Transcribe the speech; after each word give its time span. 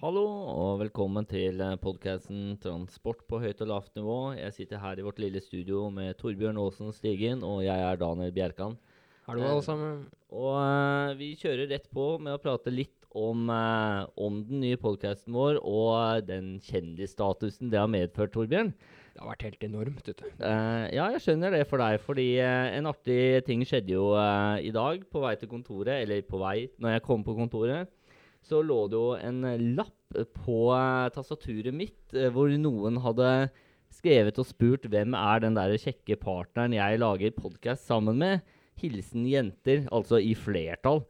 Hallo 0.00 0.22
og 0.48 0.78
velkommen 0.80 1.26
til 1.28 1.58
podkasten 1.76 2.54
'Transport 2.56 3.18
på 3.28 3.36
høyt 3.42 3.58
og 3.60 3.68
lavt 3.68 3.98
nivå'. 3.98 4.38
Jeg 4.38 4.54
sitter 4.56 4.78
her 4.80 4.96
i 4.96 5.02
vårt 5.04 5.18
lille 5.20 5.42
studio 5.44 5.90
med 5.90 6.16
Torbjørn 6.16 6.56
Aasen 6.56 6.88
Stigen, 6.96 7.42
og 7.44 7.60
jeg 7.66 7.76
er 7.76 8.00
Daniel 8.00 8.32
Bjerkan. 8.32 8.78
Hallo, 9.26 9.42
Eh, 9.42 9.50
alle 9.50 9.62
sammen. 9.62 10.06
Og 10.32 10.56
eh, 10.56 11.18
vi 11.18 11.36
kjører 11.36 11.68
rett 11.68 11.90
på 11.92 12.18
med 12.18 12.32
å 12.32 12.40
prate 12.40 12.72
litt 12.72 13.04
om, 13.12 13.50
eh, 13.50 14.06
om 14.16 14.40
den 14.42 14.60
nye 14.60 14.80
podkasten 14.80 15.36
vår 15.36 15.60
og 15.60 16.24
den 16.24 16.58
kjendisstatusen 16.64 17.68
det 17.68 17.78
har 17.78 17.86
medført, 17.86 18.32
Torbjørn. 18.32 18.72
Det 18.72 19.20
har 19.20 19.36
vært 19.36 19.42
helt 19.50 19.64
enormt, 19.68 20.06
vet 20.06 20.16
du. 20.16 20.24
Eh, 20.40 20.94
ja, 20.96 21.10
jeg 21.12 21.20
skjønner 21.20 21.50
det 21.52 21.66
for 21.68 21.76
deg, 21.76 22.00
fordi 22.00 22.38
eh, 22.40 22.72
en 22.78 22.88
artig 22.88 23.44
ting 23.44 23.60
skjedde 23.68 23.92
jo 23.92 24.14
eh, 24.16 24.64
i 24.64 24.72
dag 24.72 25.04
på 25.12 25.20
vei 25.20 25.36
til 25.36 25.52
kontoret, 25.52 26.00
eller 26.00 26.22
på 26.22 26.40
vei 26.40 26.70
når 26.80 26.96
jeg 26.96 27.02
kom 27.02 27.22
på 27.22 27.36
kontoret. 27.36 27.90
Så 28.46 28.62
lå 28.64 28.84
det 28.90 28.98
jo 28.98 29.16
en 29.18 29.42
eh, 29.46 29.64
lapp 29.78 30.20
på 30.42 30.60
eh, 30.74 31.10
tastaturet 31.14 31.74
mitt 31.76 32.14
eh, 32.16 32.30
hvor 32.34 32.50
noen 32.58 32.98
hadde 33.04 33.50
skrevet 33.94 34.38
og 34.40 34.48
spurt 34.48 34.86
hvem 34.90 35.14
er 35.18 35.42
den 35.44 35.58
der 35.58 35.74
kjekke 35.78 36.18
partneren 36.20 36.74
jeg 36.76 37.00
lager 37.02 37.34
podkast 37.36 37.86
sammen 37.90 38.20
med. 38.22 38.46
Hilsen 38.80 39.26
jenter, 39.28 39.84
altså 39.92 40.20
i 40.22 40.32
flertall. 40.38 41.02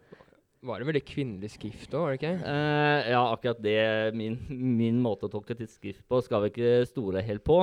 Var 0.67 0.81
det 0.81 0.89
veldig 0.91 1.05
kvinnelig 1.09 1.55
skrift 1.55 1.95
òg, 1.95 2.03
var 2.03 2.13
det 2.13 2.19
ikke? 2.19 2.33
Uh, 2.45 2.99
ja, 3.09 3.21
akkurat 3.23 3.61
det 3.65 3.77
min, 4.13 4.35
min 4.51 4.99
måte 5.01 5.29
å 5.29 5.33
tolke 5.33 5.57
tidsskrift 5.57 6.03
på 6.11 6.21
skal 6.27 6.45
vi 6.45 6.51
ikke 6.53 6.73
stole 6.91 7.23
helt 7.25 7.45
på. 7.47 7.63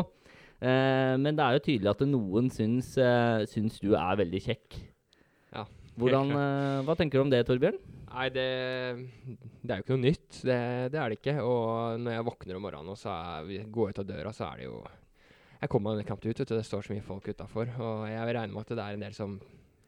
Uh, 0.57 1.13
men 1.21 1.37
det 1.37 1.43
er 1.43 1.57
jo 1.57 1.65
tydelig 1.67 1.91
at 1.91 2.01
noen 2.09 2.49
syns, 2.53 2.95
uh, 2.97 3.43
syns 3.49 3.77
du 3.83 3.91
er 3.93 4.17
veldig 4.23 4.41
kjekk. 4.47 4.79
Ja, 5.53 5.67
Hvordan, 5.97 6.31
eh, 6.37 6.79
hva 6.85 6.95
tenker 6.97 7.17
du 7.17 7.23
om 7.25 7.31
det, 7.33 7.41
Torbjørn? 7.47 7.77
Nei, 8.11 8.27
det, 8.33 8.45
det 9.61 9.73
er 9.73 9.79
jo 9.79 9.85
ikke 9.85 9.95
noe 9.95 10.03
nytt. 10.03 10.29
Det, 10.45 10.57
det 10.93 11.01
er 11.01 11.09
det 11.09 11.17
ikke. 11.17 11.35
Og 11.41 11.99
når 12.03 12.17
jeg 12.17 12.27
våkner 12.29 12.59
om 12.59 12.65
morgenen 12.67 12.93
og 12.93 12.99
så 13.01 13.13
er, 13.13 13.67
går 13.73 13.91
ut 13.93 14.01
av 14.03 14.07
døra, 14.09 14.33
så 14.35 14.51
er 14.51 14.61
det 14.61 14.69
jo 14.69 14.79
Jeg 15.57 15.71
kommer 15.73 15.97
meg 15.97 16.05
knapt 16.05 16.25
ut. 16.29 16.43
Det 16.53 16.63
står 16.65 16.85
så 16.85 16.93
mye 16.93 17.05
folk 17.05 17.27
utafor. 17.27 17.73
Og 17.81 18.05
jeg 18.11 18.29
regner 18.29 18.53
med 18.53 18.65
at 18.65 18.75
det 18.77 18.83
er 18.85 18.97
en 18.97 19.05
del 19.07 19.17
som 19.17 19.39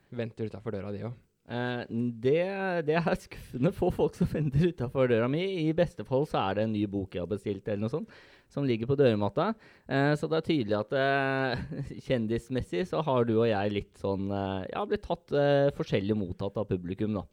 venter 0.09 0.49
utafor 0.49 0.73
døra, 0.73 0.93
de 0.95 1.05
òg. 1.05 1.17
Eh, 1.50 1.81
det, 2.22 2.42
det 2.86 2.97
er 3.00 3.16
skuffende 3.17 3.72
få 3.73 3.89
folk 3.94 4.17
som 4.17 4.30
venter 4.30 4.69
utafor 4.69 5.09
døra 5.09 5.30
mi. 5.31 5.42
I 5.66 5.73
beste 5.78 6.06
fall 6.06 6.28
så 6.30 6.44
er 6.44 6.59
det 6.59 6.67
en 6.67 6.75
ny 6.75 6.83
bok 6.91 7.17
jeg 7.17 7.25
har 7.25 7.31
bestilt, 7.31 7.66
eller 7.66 7.88
noe 7.88 7.94
sånt, 7.94 8.14
som 8.53 8.67
ligger 8.69 8.89
på 8.89 8.97
dørmatta. 9.00 9.52
Uh, 9.89 10.14
så 10.17 10.30
det 10.30 10.39
er 10.39 10.47
tydelig 10.47 10.78
at 10.78 10.95
uh, 10.97 11.81
kjendismessig 12.08 12.86
så 12.89 13.02
har 13.06 13.25
du 13.25 13.36
og 13.39 13.50
jeg 13.50 13.75
litt 13.75 14.02
sånn 14.02 14.30
Ja, 14.30 14.86
blitt 14.89 15.06
tatt 15.08 15.33
forskjellig 15.78 16.17
mottatt 16.17 16.58
av 16.59 16.69
publikum, 16.69 17.17
da. 17.17 17.25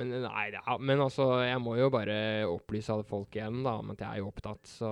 Men 0.00 0.12
nei, 0.24 0.44
er, 0.56 0.78
men 0.80 1.02
altså, 1.04 1.26
jeg 1.44 1.60
må 1.60 1.74
jo 1.76 1.88
bare 1.92 2.14
opplyse 2.48 2.92
alle 2.94 3.04
folk 3.06 3.34
igjen 3.36 3.58
da, 3.64 3.74
om 3.82 3.90
at 3.92 4.00
jeg 4.00 4.08
er 4.08 4.22
jo 4.22 4.30
opptatt, 4.30 4.62
så 4.70 4.88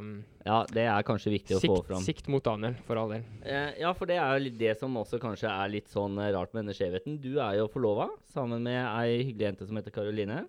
um, 0.00 0.08
Ja, 0.46 0.62
det 0.72 0.86
er 0.88 1.04
kanskje 1.06 1.34
viktig 1.34 1.58
å 1.58 1.60
få 1.60 1.76
sikt, 1.76 1.90
fram. 1.90 2.04
sikt 2.06 2.30
mot 2.32 2.44
Daniel, 2.46 2.78
for 2.88 3.00
all 3.02 3.12
del. 3.12 3.26
Eh, 3.44 3.82
ja, 3.82 3.92
for 3.96 4.08
det 4.10 4.16
er 4.20 4.38
jo 4.40 4.54
det 4.62 4.72
som 4.80 4.96
også 5.00 5.20
kanskje 5.22 5.50
er 5.52 5.74
litt 5.74 5.92
sånn 5.92 6.16
eh, 6.18 6.32
rart 6.36 6.54
med 6.54 6.64
denne 6.64 6.76
skjevheten. 6.78 7.20
Du 7.20 7.34
er 7.36 7.58
jo 7.60 7.68
forlova 7.72 8.08
sammen 8.32 8.64
med 8.64 8.80
ei 8.80 9.20
hyggelig 9.28 9.50
jente 9.50 9.68
som 9.68 9.80
heter 9.80 9.94
Karoline. 9.94 10.42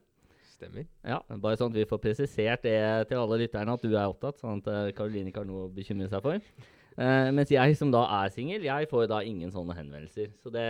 Stemmer. 0.56 0.86
Ja, 1.03 1.19
bare 1.42 1.58
sånn 1.59 1.73
at 1.73 1.80
vi 1.81 1.88
får 1.89 2.02
presisert 2.03 2.64
det 2.67 2.78
til 3.09 3.17
alle 3.19 3.42
lytterne 3.44 3.75
at 3.75 3.84
du 3.84 3.92
er 3.95 4.06
opptatt, 4.08 4.39
sånn 4.39 4.62
at 4.64 4.72
eh, 4.72 4.94
Karoline 4.97 5.34
ikke 5.34 5.44
har 5.44 5.50
noe 5.52 5.67
å 5.67 5.73
bekymre 5.73 6.08
seg 6.12 6.23
for. 6.23 6.52
Eh, 7.00 7.30
mens 7.31 7.52
jeg 7.53 7.75
som 7.80 7.92
da 7.94 8.02
er 8.20 8.31
singel, 8.34 8.66
jeg 8.67 8.88
får 8.92 9.06
da 9.11 9.22
ingen 9.23 9.52
sånne 9.53 9.75
henvendelser. 9.78 10.31
Så 10.44 10.52
det, 10.52 10.66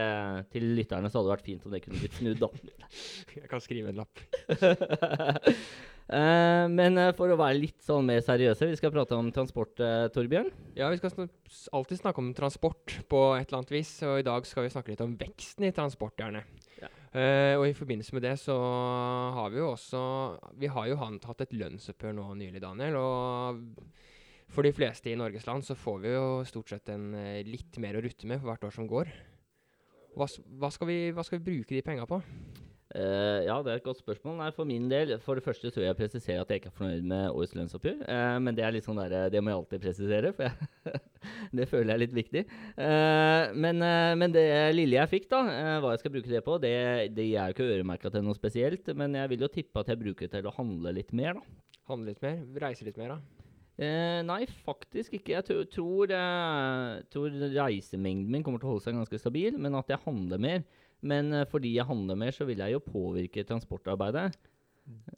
til 0.54 0.68
lytterne 0.78 1.10
så 1.10 1.20
hadde 1.20 1.30
det 1.30 1.36
vært 1.36 1.48
fint 1.48 1.66
om 1.66 1.74
det 1.74 1.82
kunne 1.86 2.02
blitt 2.02 2.20
snudd, 2.20 2.44
da. 2.44 2.50
Jeg 3.42 3.50
kan 3.50 3.64
skrive 3.64 3.90
en 3.90 4.02
lapp. 4.04 4.22
uh, 6.12 6.68
men 6.78 7.00
uh, 7.00 7.10
for 7.18 7.32
å 7.32 7.40
være 7.40 7.58
litt 7.58 7.80
sånn 7.86 8.06
mer 8.06 8.22
seriøse, 8.26 8.70
vi 8.70 8.78
skal 8.78 8.94
prate 8.94 9.18
om 9.18 9.32
transport, 9.34 9.74
Torbjørn. 10.14 10.52
Ja, 10.78 10.92
vi 10.94 11.02
skal 11.02 11.14
sn 11.14 11.32
alltid 11.74 12.04
snakke 12.04 12.22
om 12.22 12.34
transport 12.38 13.00
på 13.12 13.24
et 13.40 13.50
eller 13.50 13.62
annet 13.62 13.74
vis, 13.74 13.96
og 14.08 14.22
i 14.22 14.28
dag 14.28 14.46
skal 14.48 14.68
vi 14.68 14.74
snakke 14.76 14.94
litt 14.94 15.04
om 15.04 15.18
veksten 15.20 15.68
i 15.68 15.74
transport, 15.76 16.16
gjerne. 16.22 16.46
Ja. 16.82 16.90
Og 17.60 17.66
i 17.68 17.76
forbindelse 17.76 18.16
med 18.16 18.24
det 18.24 18.38
så 18.40 18.56
har 19.36 19.50
vi 19.52 19.60
jo 19.60 19.68
også 19.74 20.00
Vi 20.58 20.70
har 20.72 20.88
jo 20.88 20.96
hatt 20.96 21.44
et 21.44 21.52
lønnsoppgjør 21.60 22.16
nå 22.16 22.30
nylig, 22.40 22.62
Daniel, 22.64 22.96
og 23.02 23.60
for 24.52 24.68
de 24.68 24.74
fleste 24.76 25.12
i 25.12 25.18
Norges 25.20 25.48
land 25.48 25.64
så 25.66 25.78
får 25.80 26.02
vi 26.04 26.16
jo 26.16 26.26
stort 26.48 26.74
sett 26.74 26.92
en 26.92 27.14
eh, 27.18 27.44
litt 27.48 27.78
mer 27.82 27.98
å 27.98 28.04
rutte 28.04 28.28
med 28.30 28.42
for 28.42 28.52
hvert 28.52 28.68
år 28.68 28.76
som 28.76 28.90
går. 28.90 29.12
Hva, 30.18 30.28
hva, 30.60 30.70
skal, 30.74 30.90
vi, 30.90 30.98
hva 31.16 31.24
skal 31.24 31.40
vi 31.40 31.48
bruke 31.54 31.76
de 31.76 31.84
penga 31.86 32.08
på? 32.10 32.20
Uh, 32.92 33.40
ja, 33.46 33.56
det 33.64 33.72
er 33.72 33.78
et 33.80 33.86
godt 33.86 34.02
spørsmål. 34.02 34.34
Nei, 34.42 34.50
For 34.52 34.68
min 34.68 34.90
del, 34.92 35.14
for 35.24 35.40
det 35.40 35.46
første 35.46 35.70
tror 35.72 35.86
jeg 35.86 35.94
jeg 35.94 36.00
presiserer 36.02 36.42
at 36.44 36.50
jeg 36.52 36.60
ikke 36.60 36.72
er 36.74 36.76
fornøyd 36.76 37.06
med 37.08 37.30
årets 37.30 37.54
lønnsoppgjør. 37.56 38.02
Uh, 38.04 38.36
men 38.44 38.58
det 38.58 38.66
er 38.68 38.76
litt 38.76 38.88
sånn 38.88 39.00
der, 39.00 39.30
det 39.32 39.40
må 39.40 39.54
jeg 39.54 39.62
alltid 39.62 39.84
presisere, 39.86 40.34
for 40.36 40.50
jeg 40.50 41.00
det 41.62 41.70
føler 41.72 41.94
jeg 41.94 41.96
er 41.96 42.04
litt 42.04 42.18
viktig. 42.18 42.44
Uh, 42.76 43.56
men, 43.56 43.80
men 44.20 44.36
det 44.36 44.44
lille 44.76 45.00
jeg 45.00 45.14
fikk, 45.14 45.30
da, 45.32 45.44
hva 45.80 45.96
jeg 45.96 46.04
skal 46.04 46.16
bruke 46.18 46.34
det 46.34 46.44
på, 46.44 46.60
det, 46.60 46.76
det 47.16 47.30
er 47.32 47.48
jo 47.48 47.56
ikke 47.56 47.70
øremerka 47.78 48.12
til 48.12 48.28
noe 48.28 48.36
spesielt. 48.36 48.92
Men 49.00 49.16
jeg 49.22 49.32
vil 49.32 49.48
jo 49.48 49.54
tippe 49.56 49.86
at 49.86 49.94
jeg 49.94 50.02
bruker 50.02 50.28
det 50.28 50.36
til 50.36 50.52
å 50.52 50.58
handle 50.60 50.98
litt 51.00 51.16
mer, 51.16 51.40
da. 51.40 51.78
Handle 51.94 52.12
litt 52.12 52.26
mer? 52.26 52.44
Reise 52.68 52.88
litt 52.88 53.00
mer, 53.00 53.16
da? 53.16 53.41
Eh, 53.80 54.20
nei, 54.28 54.44
faktisk 54.66 55.16
ikke. 55.18 55.38
Jeg 55.38 55.48
tror, 55.48 55.66
tror, 55.72 56.14
eh, 56.14 57.02
tror 57.14 57.36
reisemengden 57.56 58.30
min 58.32 58.44
kommer 58.44 58.62
til 58.62 58.70
å 58.70 58.74
holde 58.76 58.86
seg 58.86 58.98
ganske 58.98 59.20
stabil, 59.22 59.58
men 59.58 59.78
at 59.80 59.90
jeg 59.90 60.04
handler 60.06 60.42
mer. 60.42 60.64
Men 61.02 61.32
eh, 61.34 61.48
fordi 61.50 61.76
jeg 61.78 61.88
handler 61.88 62.20
mer, 62.20 62.36
så 62.36 62.46
vil 62.46 62.62
jeg 62.62 62.76
jo 62.76 62.84
påvirke 62.84 63.46
transportarbeidet. 63.48 64.36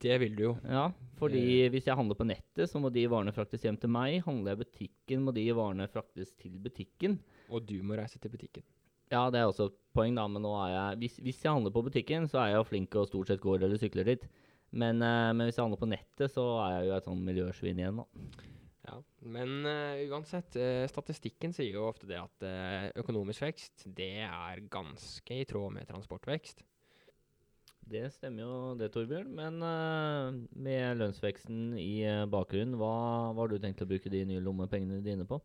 Det 0.03 0.15
vil 0.21 0.35
du 0.37 0.43
jo. 0.43 0.53
Ja, 0.67 0.89
fordi 1.17 1.67
hvis 1.71 1.87
jeg 1.87 1.97
handler 1.97 2.17
på 2.19 2.27
nettet, 2.27 2.67
så 2.69 2.81
må 2.83 2.91
de 2.93 3.05
varene 3.09 3.33
fraktes 3.33 3.63
hjem 3.65 3.79
til 3.79 3.91
meg. 3.91 4.19
Handler 4.27 4.53
jeg 4.53 4.59
i 4.59 4.63
butikken, 4.63 5.25
må 5.25 5.33
de 5.35 5.47
varene 5.55 5.89
fraktes 5.89 6.33
til 6.39 6.55
butikken. 6.61 7.17
Og 7.49 7.65
du 7.67 7.79
må 7.81 7.97
reise 7.97 8.19
til 8.21 8.31
butikken. 8.33 8.65
Ja, 9.11 9.27
det 9.29 9.39
er 9.39 9.49
også 9.49 9.69
et 9.69 9.77
poeng, 9.95 10.15
da, 10.17 10.25
men 10.31 10.41
nå 10.41 10.51
er 10.57 10.71
jeg 10.73 10.99
Hvis, 11.03 11.17
hvis 11.21 11.43
jeg 11.43 11.53
handler 11.53 11.73
på 11.73 11.83
butikken, 11.85 12.27
så 12.29 12.41
er 12.41 12.53
jeg 12.53 12.61
jo 12.61 12.69
flink 12.69 12.95
og 12.97 13.09
stort 13.09 13.29
sett 13.29 13.43
går 13.43 13.65
eller 13.65 13.81
sykler 13.81 14.07
dit. 14.09 14.27
Men, 14.73 15.01
eh, 15.05 15.29
men 15.37 15.45
hvis 15.45 15.59
jeg 15.59 15.67
handler 15.67 15.81
på 15.81 15.91
nettet, 15.91 16.33
så 16.33 16.43
er 16.63 16.75
jeg 16.75 16.89
jo 16.89 16.97
et 16.97 17.07
sånn 17.07 17.23
miljøsvin 17.27 17.81
igjen, 17.81 18.01
da. 18.01 18.49
Ja, 18.83 18.97
men 19.31 19.63
uh, 19.63 20.01
uansett, 20.11 20.57
uh, 20.59 20.83
statistikken 20.91 21.53
sier 21.55 21.77
jo 21.77 21.85
ofte 21.87 22.09
det 22.09 22.17
at 22.19 22.43
uh, 22.43 22.89
økonomisk 22.99 23.45
vekst, 23.45 23.85
det 23.95 24.25
er 24.25 24.63
ganske 24.73 25.37
i 25.39 25.45
tråd 25.47 25.77
med 25.77 25.87
transportvekst. 25.87 26.65
Det 27.93 28.03
stemmer 28.15 28.43
jo 28.43 28.57
det, 28.79 28.89
Torbjørn. 28.95 29.27
Men 29.35 29.57
med 30.55 31.01
lønnsveksten 31.01 31.73
i 31.75 32.05
bakgrunnen, 32.31 32.77
hva, 32.79 32.93
hva 33.35 33.43
har 33.43 33.51
du 33.51 33.57
tenkt 33.59 33.83
å 33.83 33.87
bruke 33.89 34.11
de 34.11 34.21
nye 34.29 34.43
lommepengene 34.43 35.01
dine 35.03 35.27
på? 35.27 35.41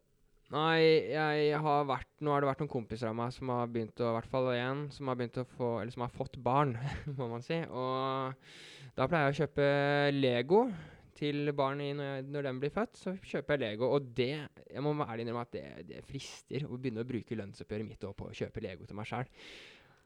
Nei, 0.49 1.13
jeg 1.13 1.59
har 1.61 1.83
vært 1.89 2.09
Nå 2.25 2.33
har 2.33 2.41
det 2.41 2.49
vært 2.49 2.63
noen 2.63 2.73
kompiser 2.73 3.11
av 3.11 3.17
meg 3.19 3.35
som 3.37 3.51
har 3.53 3.69
begynt 3.69 4.01
å 4.01 4.15
hvert 4.15 4.31
fall 4.33 4.49
én 4.55 4.87
som 4.95 5.11
har 5.11 5.19
begynt 5.21 5.37
å 5.43 5.45
få 5.59 5.75
Eller 5.83 5.93
som 5.93 6.07
har 6.07 6.15
fått 6.15 6.39
barn, 6.41 6.73
må 7.19 7.29
man 7.29 7.45
si. 7.45 7.59
Og 7.69 8.95
da 8.97 9.09
pleier 9.11 9.29
jeg 9.29 9.35
å 9.35 9.41
kjøpe 9.43 9.67
Lego 10.17 10.63
til 11.19 11.51
barn 11.57 11.83
når, 11.83 12.05
jeg, 12.07 12.27
når 12.33 12.49
de 12.49 12.55
blir 12.63 12.73
født. 12.73 12.97
Så 12.97 13.15
kjøper 13.21 13.57
jeg 13.59 13.65
Lego, 13.65 13.91
og 13.93 14.13
det 14.17 14.33
Jeg 14.39 14.85
må 14.85 14.95
ærlig 15.05 15.27
innrømme 15.27 15.45
at 15.45 15.57
det, 15.57 15.65
det 15.91 16.05
frister 16.09 16.65
å 16.65 16.79
begynne 16.79 17.05
å 17.05 17.09
bruke 17.09 17.39
lønnsoppgjøret 17.39 17.91
mitt 17.91 18.09
på 18.09 18.31
å 18.31 18.37
kjøpe 18.41 18.65
Lego 18.65 18.89
til 18.89 18.99
meg 18.99 19.11
sjøl. 19.11 19.29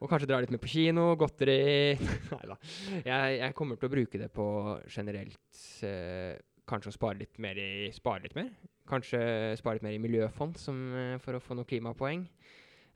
Og 0.03 0.09
kanskje 0.11 0.27
dra 0.27 0.41
litt 0.43 0.51
med 0.51 0.59
på 0.59 0.71
kino, 0.73 1.13
godteri 1.15 1.95
Nei 2.33 2.47
da. 2.49 2.57
Jeg, 3.05 3.37
jeg 3.39 3.55
kommer 3.55 3.79
til 3.79 3.87
å 3.87 3.93
bruke 3.93 4.19
det 4.19 4.27
på 4.35 4.47
generelt 4.91 5.61
eh, 5.87 6.35
Kanskje 6.69 6.93
å 6.93 6.95
spare 6.95 7.19
litt 7.19 7.39
mer 7.43 7.59
i 7.59 7.89
Spare 7.95 8.23
litt 8.23 8.35
mer. 8.37 8.51
Kanskje 8.89 9.19
spare 9.59 9.79
litt 9.79 9.85
mer 9.85 9.95
i 9.97 10.03
miljøfond 10.03 10.57
som, 10.59 10.77
eh, 10.95 11.17
for 11.23 11.35
å 11.35 11.41
få 11.43 11.55
noen 11.55 11.67
klimapoeng. 11.67 12.27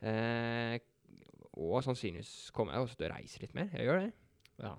Eh, 0.01 0.77
og 1.57 1.81
sannsynligvis 1.83 2.51
kommer 2.55 2.75
jeg 2.75 2.85
også 2.85 2.99
til 2.99 3.07
å 3.07 3.15
reise 3.15 3.41
litt 3.41 3.55
mer. 3.57 3.69
Jeg 3.73 3.87
gjør 3.87 4.03
det. 4.03 4.11
Ja. 4.63 4.75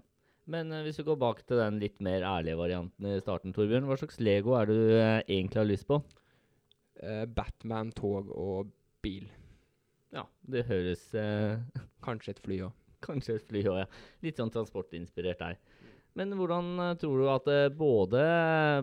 Men 0.48 0.72
eh, 0.72 0.84
hvis 0.86 1.00
vi 1.00 1.06
går 1.08 1.18
bak 1.20 1.42
til 1.46 1.60
den 1.60 1.80
litt 1.82 2.00
mer 2.04 2.24
ærlige 2.24 2.58
varianten 2.60 3.10
i 3.10 3.18
starten, 3.20 3.52
Torbjørn. 3.56 3.88
Hva 3.88 3.98
slags 4.00 4.20
Lego 4.22 4.56
er 4.56 4.68
det 4.68 4.76
du 4.78 4.94
eh, 4.96 5.20
egentlig 5.26 5.60
har 5.60 5.68
lyst 5.68 5.88
på? 5.90 6.00
Eh, 7.02 7.24
Batman, 7.26 7.92
tog 7.96 8.30
og 8.32 8.72
bil. 9.04 9.28
Ja, 10.14 10.24
det 10.48 10.64
høres 10.70 11.10
Kanskje 12.06 12.32
et 12.32 12.44
fly 12.44 12.62
òg. 12.64 12.84
Kanskje 13.04 13.36
et 13.36 13.50
fly 13.50 13.62
òg, 13.68 13.82
ja. 13.82 13.88
Litt 14.24 14.40
sånn 14.40 14.52
transportinspirert 14.54 15.42
der. 15.42 15.58
Men 16.18 16.34
hvordan 16.34 16.72
eh, 16.82 16.94
tror 16.98 17.20
du 17.20 17.26
at 17.30 17.50
eh, 17.52 17.68
både, 17.70 18.22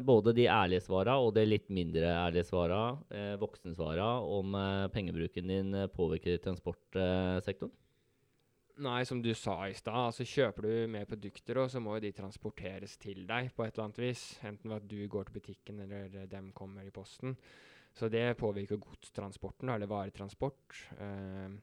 både 0.07 0.33
de 0.37 0.47
ærlige 0.47 0.85
svara 0.85 1.17
og 1.19 1.33
de 1.35 1.43
litt 1.47 1.67
mindre 1.73 2.07
ærlige 2.13 2.47
svara, 2.47 2.83
eh, 3.11 3.33
voksensvara, 3.41 4.11
om 4.23 4.55
eh, 4.55 4.85
pengebruken 4.93 5.51
din 5.51 5.81
påvirker 5.95 6.39
transportsektoren? 6.45 7.73
Nei, 8.85 9.05
som 9.07 9.21
du 9.23 9.29
sa 9.35 9.69
i 9.69 9.75
stad, 9.75 9.95
altså 10.09 10.25
kjøper 10.27 10.65
du 10.67 10.71
mer 10.91 11.05
produkter, 11.07 11.61
og 11.61 11.69
så 11.71 11.79
må 11.79 11.93
jo 11.95 12.03
de 12.03 12.15
transporteres 12.15 12.97
til 12.99 13.21
deg 13.27 13.53
på 13.55 13.63
et 13.63 13.71
eller 13.71 13.85
annet 13.85 14.01
vis. 14.03 14.23
Enten 14.43 14.71
ved 14.71 14.81
at 14.81 14.89
du 14.91 14.97
går 15.11 15.29
til 15.29 15.37
butikken, 15.37 15.79
eller 15.85 16.27
dem 16.31 16.49
kommer 16.55 16.83
i 16.83 16.91
posten. 16.91 17.37
Så 17.95 18.09
det 18.11 18.33
påvirker 18.35 18.81
godstransporten, 18.83 19.71
eller 19.71 19.87
varetransport. 19.87 20.75
Eh, 20.99 21.55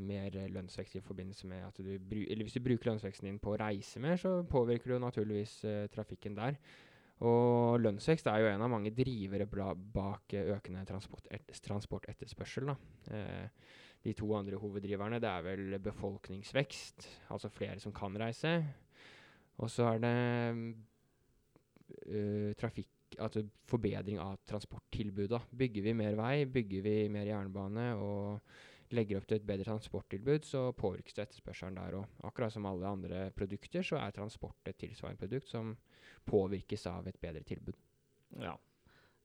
mer 0.00 0.36
eh, 0.38 0.48
lønnsvekst 0.52 0.96
i 0.98 1.04
forbindelse 1.04 1.48
med 1.50 1.66
at 1.66 1.82
du 1.82 1.90
Eller 1.92 2.44
hvis 2.44 2.56
du 2.56 2.64
bruker 2.64 2.90
lønnsveksten 2.90 3.28
din 3.28 3.40
på 3.42 3.52
å 3.52 3.60
reise 3.60 4.00
mer, 4.00 4.16
så 4.16 4.42
påvirker 4.48 4.94
du 4.94 4.98
naturligvis 4.98 5.64
eh, 5.68 5.86
trafikken 5.92 6.36
der. 6.38 6.58
Og 7.22 7.78
lønnsvekst 7.78 8.26
er 8.26 8.42
jo 8.42 8.50
en 8.50 8.64
av 8.64 8.70
mange 8.72 8.90
drivere 8.94 9.46
bak 9.46 10.34
eh, 10.34 10.48
økende 10.56 10.84
transport 10.88 11.28
et 11.30 11.52
transportetterspørsel. 11.62 12.72
Eh, 13.14 13.46
de 14.02 14.14
to 14.18 14.32
andre 14.34 14.58
hoveddriverne 14.58 15.20
det 15.22 15.30
er 15.30 15.44
vel 15.46 15.76
befolkningsvekst, 15.82 17.06
altså 17.30 17.52
flere 17.54 17.78
som 17.80 17.94
kan 17.94 18.16
reise. 18.18 18.56
Og 19.62 19.70
så 19.70 19.92
er 19.92 20.00
det 20.02 20.16
uh, 22.10 22.50
trafikk, 22.58 22.90
altså 23.20 23.44
forbedring 23.70 24.18
av 24.18 24.40
transporttilbudet. 24.48 25.44
Bygger 25.54 25.86
vi 25.86 25.94
mer 25.94 26.18
vei, 26.18 26.34
bygger 26.50 26.82
vi 26.82 26.96
mer 27.12 27.30
jernbane 27.30 27.92
og 27.94 28.40
legger 28.96 29.20
opp 29.20 29.28
til 29.28 29.38
et 29.38 29.46
bedre 29.46 29.66
transporttilbud, 29.68 30.44
så 30.48 30.66
påvirkes 30.78 31.16
det 31.16 31.26
etterspørselen 31.26 31.78
der 31.78 32.00
òg. 32.00 32.18
Akkurat 32.28 32.54
som 32.54 32.66
alle 32.68 32.88
andre 32.88 33.24
produkter, 33.36 33.84
så 33.86 34.00
er 34.00 34.14
transport 34.16 34.70
et 34.70 34.78
tilsvarende 34.80 35.20
produkt 35.20 35.50
som 35.50 35.76
påvirkes 36.28 36.86
av 36.90 37.08
et 37.10 37.18
bedre 37.22 37.44
tilbud. 37.46 37.78
Ja. 38.42 38.56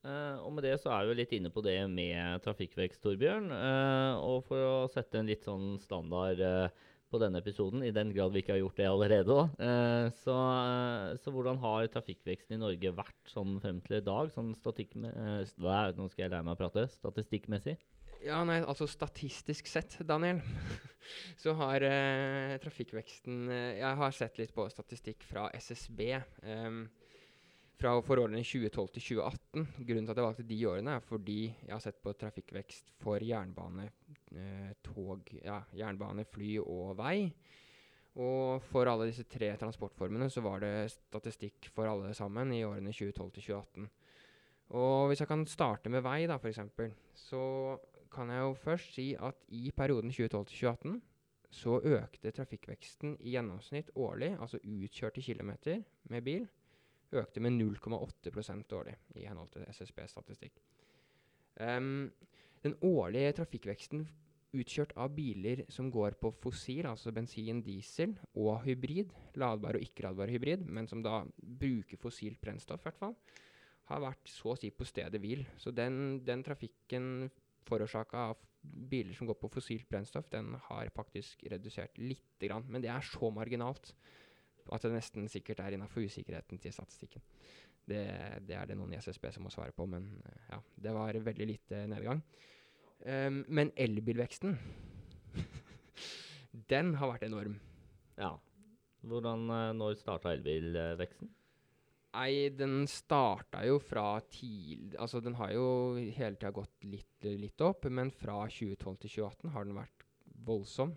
Uh, 0.05 0.37
og 0.45 0.53
med 0.55 0.63
det 0.63 0.75
så 0.79 0.91
er 0.93 1.07
vi 1.07 1.15
litt 1.17 1.33
inne 1.35 1.49
på 1.51 1.63
det 1.65 1.79
med 1.91 2.43
trafikkvekst, 2.45 3.01
Torbjørn. 3.03 3.49
Uh, 3.51 4.13
og 4.21 4.45
for 4.47 4.61
å 4.63 4.75
sette 4.91 5.19
en 5.19 5.27
litt 5.27 5.47
sånn 5.47 5.75
standard 5.83 6.39
uh, 6.39 6.85
på 7.11 7.19
denne 7.19 7.41
episoden, 7.41 7.83
i 7.83 7.91
den 7.95 8.13
grad 8.15 8.31
vi 8.31 8.43
ikke 8.43 8.55
har 8.55 8.61
gjort 8.61 8.79
det 8.81 8.87
allerede. 8.89 9.35
Så, 10.19 10.33
så, 11.23 11.31
hvordan 11.31 11.55
har 11.61 11.87
trafikkveksten 11.93 12.57
i 12.57 12.59
Norge 12.59 12.91
vært 12.97 13.31
sånn 13.31 13.53
frem 13.63 13.79
til 13.85 14.01
i 14.01 14.03
dag? 14.03 14.27
Sånn 14.35 14.49
statikk 14.59 14.91
nå 14.99 15.13
skal 15.15 16.25
jeg 16.25 16.33
lære 16.33 16.43
meg 16.43 16.57
å 16.57 16.59
prate. 16.59 16.83
Statistikkmessig? 16.91 17.77
Ja, 18.25 18.41
nei, 18.47 18.61
altså 18.63 18.87
statistisk 18.89 19.69
sett, 19.69 19.99
Daniel, 20.07 20.41
så 21.41 21.53
har 21.59 21.83
trafikkveksten 22.63 23.51
Jeg 23.51 23.99
har 24.01 24.15
sett 24.15 24.39
litt 24.41 24.55
på 24.55 24.65
statistikk 24.73 25.23
fra 25.27 25.47
SSB. 25.53 26.01
Um, 26.43 26.87
fra 27.77 27.93
for 28.01 28.23
årene 28.23 28.41
2012 28.41 28.87
til 28.95 29.03
2018. 29.19 29.67
Grunnen 29.85 30.07
til 30.07 30.13
at 30.13 30.19
jeg 30.19 30.25
valgte 30.25 30.47
de 30.49 30.57
årene, 30.69 30.95
er 30.97 31.05
fordi 31.05 31.41
jeg 31.45 31.73
har 31.73 31.83
sett 31.83 31.99
på 32.01 32.13
trafikkvekst 32.17 32.89
for 33.03 33.21
jernbane, 33.21 33.91
eh, 34.33 34.71
tog, 34.85 35.29
ja, 35.43 35.61
jernbane, 35.77 36.25
fly 36.25 36.57
og 36.63 36.95
vei. 36.97 37.29
Og 38.17 38.63
for 38.65 38.89
alle 38.89 39.11
disse 39.11 39.27
tre 39.29 39.51
transportformene 39.61 40.29
så 40.33 40.41
var 40.41 40.63
det 40.63 40.89
statistikk 40.89 41.69
for 41.75 41.85
alle 41.85 42.15
sammen 42.17 42.49
i 42.55 42.63
årene 42.65 42.89
2012 42.89 43.31
til 43.35 43.43
2018. 43.51 43.89
Og 44.77 45.07
hvis 45.07 45.21
jeg 45.21 45.29
kan 45.29 45.45
starte 45.47 45.91
med 45.93 46.01
vei, 46.03 46.25
da, 46.27 46.39
f.eks., 46.41 46.65
så 47.13 47.43
kan 48.11 48.31
jeg 48.33 48.43
jo 48.43 48.53
først 48.61 48.93
si 48.95 49.07
at 49.15 49.45
i 49.53 49.71
perioden 49.75 50.11
2012-2018 50.13 50.99
så 51.57 51.77
økte 51.79 52.33
trafikkveksten 52.35 53.15
i 53.23 53.33
gjennomsnitt 53.35 53.93
årlig, 53.95 54.33
altså 54.35 54.59
utkjørte 54.59 55.23
kilometer 55.23 55.81
med 56.11 56.25
bil, 56.25 56.47
økte 57.15 57.39
med 57.43 57.55
0,8% 57.55 58.75
årlig, 58.75 58.95
i 59.15 59.25
henhold 59.25 59.49
til 59.53 59.67
SSB-statistikk. 59.71 60.59
Um, 61.57 62.11
den 62.63 62.75
årlige 62.83 63.31
trafikkveksten 63.39 64.03
utkjørt 64.57 64.93
av 64.99 65.11
biler 65.15 65.63
som 65.71 65.89
går 65.91 66.17
på 66.21 66.31
fossil, 66.41 66.85
altså 66.89 67.13
bensin, 67.15 67.61
diesel 67.63 68.15
og 68.37 68.61
hybrid, 68.65 69.11
ladbar 69.39 69.77
og 69.77 69.83
ikke-ladbar 69.83 70.31
hybrid, 70.31 70.65
men 70.67 70.87
som 70.89 71.03
da 71.05 71.21
bruker 71.37 71.99
fossilt 72.01 72.39
brennstoff, 72.41 72.81
i 72.81 72.89
hvert 72.89 73.01
fall, 73.01 73.17
har 73.87 74.03
vært 74.03 74.31
så 74.31 74.53
å 74.53 74.59
si 74.59 74.71
på 74.75 74.87
stedet 74.87 75.19
hvil. 75.23 75.45
Så 75.59 75.71
den, 75.75 76.19
den 76.27 76.43
trafikken 76.43 77.29
forårsaka 77.67 78.29
av 78.31 78.43
biler 78.63 79.15
som 79.15 79.27
går 79.29 79.37
på 79.39 79.51
fossilt 79.51 79.87
brennstoff, 79.89 80.29
den 80.31 80.55
har 80.67 80.89
faktisk 80.95 81.43
redusert 81.51 81.97
lite 82.01 82.49
grann. 82.49 82.65
Men 82.67 82.83
det 82.83 82.91
er 82.91 83.05
så 83.05 83.29
marginalt 83.31 83.93
at 84.73 84.83
det 84.83 84.91
nesten 84.91 85.29
sikkert 85.31 85.61
er 85.63 85.77
innafor 85.77 86.03
usikkerheten 86.03 86.59
til 86.59 86.73
statistikken. 86.75 87.23
Det, 87.87 88.03
det, 88.43 88.55
er 88.57 88.67
det 88.67 88.75
noen 88.75 88.91
i 88.91 88.99
SSB 88.99 89.29
som 89.31 89.45
må 89.47 89.51
svare 89.53 89.71
på, 89.75 89.85
men 89.87 90.09
eh, 90.27 90.49
ja, 90.51 90.59
det 90.83 90.95
var 90.95 91.19
veldig 91.29 91.47
lite 91.47 91.85
nedgang. 91.87 92.19
Um, 93.05 93.43
men 93.47 93.71
elbilveksten, 93.79 94.57
den 96.73 96.95
har 96.99 97.13
vært 97.13 97.27
enorm. 97.29 97.55
Ja. 98.17 98.33
Hvordan, 99.07 99.45
eh, 99.53 99.71
når 99.77 99.99
starta 100.01 100.33
elbilveksten? 100.35 101.31
Nei, 102.17 102.49
den 102.49 102.87
starta 102.89 103.61
jo 103.67 103.77
fra 103.83 104.17
tidlig 104.31 104.95
Altså, 104.97 105.19
den 105.21 105.35
har 105.37 105.51
jo 105.53 105.67
hele 105.99 106.33
tida 106.33 106.49
gått 106.55 106.87
litt, 106.89 107.27
litt 107.27 107.61
opp, 107.61 107.85
men 107.93 108.09
fra 108.09 108.39
2012 108.49 108.95
til 109.03 109.11
2018 109.19 109.53
har 109.53 109.67
den 109.67 109.77
vært 109.77 110.07
voldsom. 110.47 110.95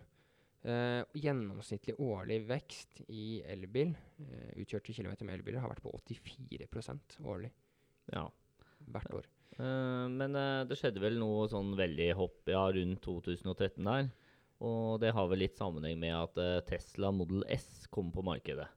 Eh, 0.61 1.01
gjennomsnittlig 1.17 1.97
årlig 2.05 2.39
vekst 2.49 3.03
i 3.09 3.41
elbil, 3.49 3.95
eh, 4.21 4.51
utkjørte 4.61 4.93
kilometer 4.97 5.29
med 5.29 5.39
elbiler, 5.39 5.61
har 5.61 5.73
vært 5.73 5.85
på 5.85 5.93
84% 5.97 7.21
årlig. 7.25 7.53
Ja. 8.13 8.27
Hvert 8.89 9.15
år. 9.21 9.29
Eh, 9.59 10.09
men 10.09 10.37
det 10.69 10.77
skjedde 10.81 11.05
vel 11.05 11.21
noe 11.21 11.49
sånn 11.53 11.75
veldig 11.77 12.11
hopp 12.17 12.49
ja, 12.49 12.65
rundt 12.73 13.05
2013 13.05 13.85
der. 13.85 14.11
Og 14.61 15.01
det 15.01 15.15
har 15.17 15.29
vel 15.29 15.41
litt 15.41 15.57
sammenheng 15.57 16.01
med 16.01 16.17
at 16.17 16.67
Tesla 16.69 17.09
Model 17.13 17.45
S 17.49 17.87
kom 17.93 18.13
på 18.13 18.25
markedet. 18.25 18.69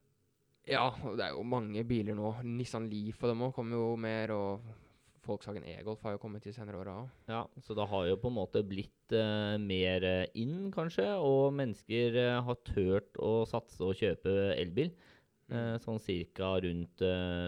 Ja, 0.69 0.87
det 1.17 1.25
er 1.25 1.33
jo 1.35 1.43
mange 1.43 1.83
biler 1.87 2.15
nå. 2.15 2.37
Nissan 2.47 2.87
Leaf 2.91 3.19
og 3.23 3.33
dem 3.33 3.43
òg 3.43 3.53
kommer 3.55 3.79
jo 3.81 3.95
mer, 3.99 4.31
og 4.31 4.83
Volkswagen 5.23 5.63
E-Golf 5.67 6.03
har 6.03 6.15
jo 6.15 6.21
kommet 6.21 6.45
i 6.47 6.53
senere 6.55 6.79
åra 6.79 6.97
òg. 7.01 7.09
Ja, 7.31 7.41
så 7.63 7.75
det 7.75 7.87
har 7.91 8.05
jo 8.07 8.19
på 8.19 8.29
en 8.31 8.37
måte 8.37 8.63
blitt 8.67 9.15
uh, 9.15 9.55
mer 9.59 10.03
eh, 10.07 10.29
inn, 10.39 10.69
kanskje, 10.73 11.05
og 11.19 11.53
mennesker 11.55 12.15
uh, 12.19 12.41
har 12.47 12.61
turt 12.67 13.19
å 13.19 13.43
satse 13.47 13.83
og 13.83 13.97
kjøpe 13.99 14.53
elbil. 14.55 14.93
Uh, 15.51 15.75
sånn 15.83 15.99
cirka 15.99 16.53
rundt 16.63 17.03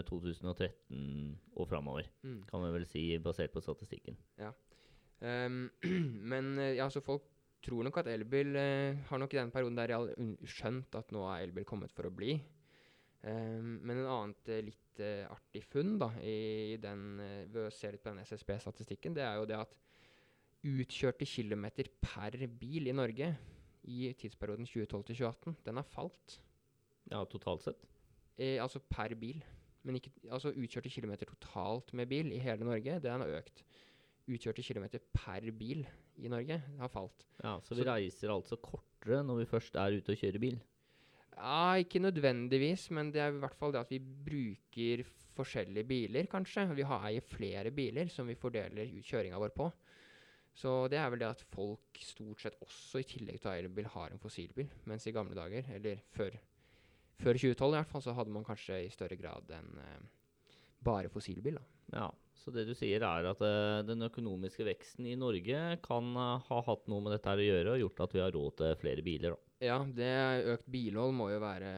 2013 0.10 0.76
og 1.56 1.70
framover, 1.70 2.10
mm. 2.28 2.42
kan 2.50 2.64
vi 2.66 2.74
vel 2.76 2.88
si, 2.90 3.06
basert 3.24 3.56
på 3.56 3.64
statistikken. 3.64 4.20
Ja. 4.42 4.52
Um, 5.24 5.70
men 6.32 6.52
ja, 6.76 6.90
så 6.92 7.04
folk 7.04 7.24
tror 7.66 7.88
nok 7.88 8.04
at 8.04 8.12
elbil 8.12 8.60
har 9.08 9.20
nok 9.20 9.32
i 9.34 9.40
den 9.40 9.50
perioden 9.50 9.80
der 9.80 9.96
skjønt 10.46 11.00
at 11.00 11.16
nå 11.16 11.24
er 11.32 11.48
elbil 11.48 11.66
kommet 11.66 11.96
for 11.96 12.06
å 12.06 12.14
bli. 12.14 12.36
Um, 13.26 13.80
men 13.82 14.04
en 14.04 14.12
annet 14.14 14.50
litt 14.68 15.02
uh, 15.02 15.26
artig 15.34 15.64
funn 15.66 15.96
da, 15.98 16.12
i 16.22 16.78
den, 16.82 17.06
uh, 17.18 17.42
ved 17.50 17.64
å 17.66 17.74
se 17.74 17.90
litt 17.90 18.04
på 18.04 18.12
den 18.12 18.22
SSB-statistikken, 18.22 19.16
det 19.18 19.24
er 19.26 19.40
jo 19.40 19.48
det 19.50 19.58
at 19.58 19.74
utkjørte 20.66 21.26
kilometer 21.30 21.90
per 22.02 22.38
bil 22.60 22.90
i 22.90 22.96
Norge 22.96 23.32
i 23.90 24.12
tidsperioden 24.18 24.66
2012 24.70 25.04
2018, 25.12 25.58
den 25.66 25.82
har 25.82 25.88
falt. 25.90 26.40
Ja, 27.12 27.22
totalt 27.30 27.66
sett? 27.66 27.86
Eh, 28.38 28.58
altså 28.62 28.82
per 28.82 29.14
bil. 29.20 29.44
Men 29.86 30.00
ikke, 30.00 30.14
altså 30.34 30.50
utkjørte 30.50 30.90
kilometer 30.90 31.30
totalt 31.30 31.94
med 31.94 32.10
bil 32.10 32.32
i 32.34 32.42
hele 32.42 32.66
Norge, 32.66 32.98
den 33.04 33.22
har 33.22 33.36
økt. 33.38 33.62
Utkjørte 34.26 34.66
kilometer 34.66 35.04
per 35.14 35.46
bil 35.54 35.86
i 36.18 36.32
Norge 36.32 36.58
har 36.80 36.90
falt. 36.90 37.28
Ja, 37.44 37.60
Så 37.62 37.78
vi 37.78 37.84
så, 37.84 37.92
reiser 37.92 38.34
altså 38.34 38.58
kortere 38.58 39.22
når 39.26 39.44
vi 39.44 39.52
først 39.52 39.78
er 39.78 40.00
ute 40.00 40.16
og 40.16 40.22
kjører 40.24 40.42
bil? 40.42 40.58
Ja, 41.36 41.76
ikke 41.82 42.00
nødvendigvis, 42.00 42.88
men 42.96 43.12
det 43.12 43.22
er 43.22 43.34
i 43.34 43.40
hvert 43.42 43.58
fall 43.60 43.74
det 43.76 43.82
at 43.84 43.92
vi 43.92 44.00
bruker 44.00 45.04
forskjellige 45.36 45.88
biler, 45.88 46.30
kanskje. 46.32 46.64
Vi 46.78 46.86
har, 46.88 47.04
eier 47.10 47.26
flere 47.26 47.74
biler 47.76 48.12
som 48.12 48.30
vi 48.30 48.38
fordeler 48.40 48.94
kjøringa 49.04 49.40
vår 49.42 49.54
på. 49.56 49.70
Så 50.56 50.72
det 50.88 51.00
er 51.02 51.10
vel 51.12 51.20
det 51.20 51.34
at 51.34 51.44
folk 51.52 52.00
stort 52.00 52.44
sett 52.46 52.60
også, 52.64 53.02
i 53.02 53.08
tillegg 53.10 53.42
til 53.44 53.52
elbil, 53.66 53.90
har 53.92 54.14
en 54.14 54.22
fossilbil. 54.22 54.70
Mens 54.88 55.08
i 55.08 55.16
gamle 55.16 55.36
dager, 55.36 55.68
eller 55.76 56.00
før, 56.16 56.38
før 57.20 57.42
2012 57.42 57.68
i 57.68 57.80
hvert 57.82 57.92
fall, 57.92 58.06
så 58.06 58.16
hadde 58.16 58.36
man 58.36 58.48
kanskje 58.48 58.86
i 58.86 58.94
større 58.94 59.20
grad 59.20 59.52
en 59.58 59.74
eh, 59.84 60.06
bare 60.86 61.12
fossilbil. 61.12 61.60
da. 61.60 61.66
Ja, 62.00 62.08
så 62.40 62.54
det 62.56 62.66
du 62.70 62.74
sier 62.78 63.04
er 63.06 63.28
at 63.30 63.42
uh, 63.44 63.84
den 63.86 64.08
økonomiske 64.08 64.66
veksten 64.68 65.06
i 65.10 65.18
Norge 65.20 65.60
kan 65.86 66.16
uh, 66.18 66.40
ha 66.48 66.62
hatt 66.70 66.88
noe 66.92 67.04
med 67.04 67.14
dette 67.14 67.36
å 67.36 67.46
gjøre 67.46 67.76
og 67.76 67.84
gjort 67.84 68.06
at 68.08 68.16
vi 68.16 68.24
har 68.24 68.34
råd 68.34 68.58
til 68.62 68.80
flere 68.82 69.06
biler, 69.06 69.36
da. 69.36 69.45
Ja, 69.64 69.78
det 69.88 70.12
økt 70.52 70.66
bilhold 70.68 71.14
må 71.16 71.30
jo 71.32 71.40
være 71.40 71.70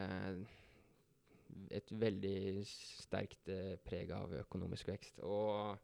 et 1.74 1.92
veldig 1.92 2.64
sterkt 2.68 3.50
eh, 3.52 3.76
preg 3.86 4.12
av 4.16 4.34
økonomisk 4.42 4.90
vekst. 4.92 5.20
Og 5.26 5.76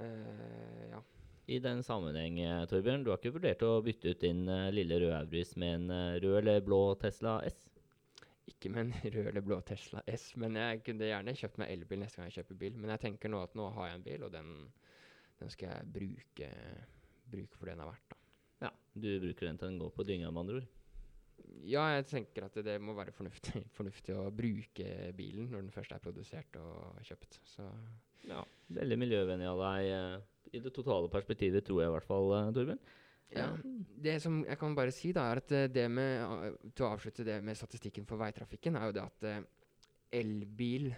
eh, 0.00 0.88
ja. 0.90 1.02
I 1.46 1.60
den 1.62 1.82
sammenheng, 1.84 2.40
eh, 2.40 2.64
Torbjørn, 2.70 3.04
du 3.04 3.12
har 3.12 3.20
ikke 3.20 3.36
vurdert 3.36 3.62
å 3.66 3.76
bytte 3.84 4.14
ut 4.14 4.24
din 4.24 4.46
lille 4.74 4.98
røde 5.02 5.20
Auris 5.20 5.54
med 5.60 5.76
en 5.78 6.18
rød 6.24 6.40
eller 6.40 6.64
blå 6.64 6.80
Tesla 7.00 7.36
S? 7.46 7.68
Ikke 8.50 8.72
med 8.72 8.86
en 8.86 8.96
rød 9.16 9.30
eller 9.30 9.44
blå 9.44 9.60
Tesla 9.68 10.02
S, 10.10 10.30
men 10.40 10.58
jeg 10.60 10.82
kunne 10.88 11.12
gjerne 11.12 11.36
kjøpt 11.38 11.62
meg 11.62 11.76
elbil 11.76 12.02
neste 12.02 12.20
gang 12.20 12.32
jeg 12.32 12.40
kjøper 12.40 12.60
bil. 12.64 12.80
Men 12.80 12.96
jeg 12.96 13.04
tenker 13.06 13.32
nå 13.32 13.44
at 13.44 13.56
nå 13.58 13.70
har 13.78 13.92
jeg 13.92 14.00
en 14.00 14.08
bil, 14.10 14.26
og 14.26 14.34
den, 14.34 14.52
den 15.40 15.54
skal 15.54 15.72
jeg 15.72 15.94
bruke, 16.00 16.52
bruke 17.30 17.60
for 17.60 17.68
det 17.68 17.76
den 17.76 17.86
er 17.86 17.94
verdt. 17.94 18.10
da. 18.10 18.23
Du 18.94 19.08
bruker 19.20 19.48
den 19.48 19.60
til 19.60 19.70
den 19.72 19.78
går 19.82 19.92
på 19.94 20.06
dynga, 20.06 20.30
med 20.30 20.44
andre 20.44 20.58
ord? 20.60 20.72
Ja, 21.64 21.86
jeg 21.94 22.06
tenker 22.08 22.46
at 22.46 22.58
det 22.66 22.76
må 22.82 22.94
være 22.96 23.14
fornuftig, 23.14 23.64
fornuftig, 23.78 24.14
å 24.16 24.30
bruke 24.34 24.90
bilen 25.16 25.50
når 25.50 25.66
den 25.66 25.74
først 25.74 25.94
er 25.96 26.02
produsert 26.02 26.58
og 26.60 27.00
kjøpt. 27.06 27.40
Så 27.48 27.66
ja, 28.28 28.42
Veldig 28.74 29.00
miljøvennlig 29.00 29.48
av 29.50 29.64
deg 29.64 29.88
uh, 29.92 30.52
i 30.54 30.62
det 30.62 30.72
totale 30.74 31.10
perspektivet, 31.12 31.66
tror 31.66 31.82
jeg 31.82 31.90
i 31.90 31.96
hvert 31.96 32.08
fall, 32.08 32.30
uh, 32.32 32.52
Torbjørn. 32.54 32.84
Ja. 33.34 33.48
Det 34.04 34.18
som 34.22 34.42
jeg 34.46 34.58
kan 34.60 34.76
bare 34.76 34.92
si, 34.94 35.10
da, 35.14 35.26
er 35.30 35.40
at 35.42 35.52
eh, 35.54 35.70
det 35.72 35.88
med 35.90 36.58
Til 36.76 36.86
å 36.86 36.92
avslutte 36.94 37.26
det 37.26 37.40
med 37.44 37.58
statistikken 37.58 38.06
for 38.06 38.20
veitrafikken, 38.20 38.76
er 38.78 38.88
jo 38.88 38.96
det 38.96 39.04
at 39.04 39.28
eh, 39.30 39.40
elbil 40.20 40.90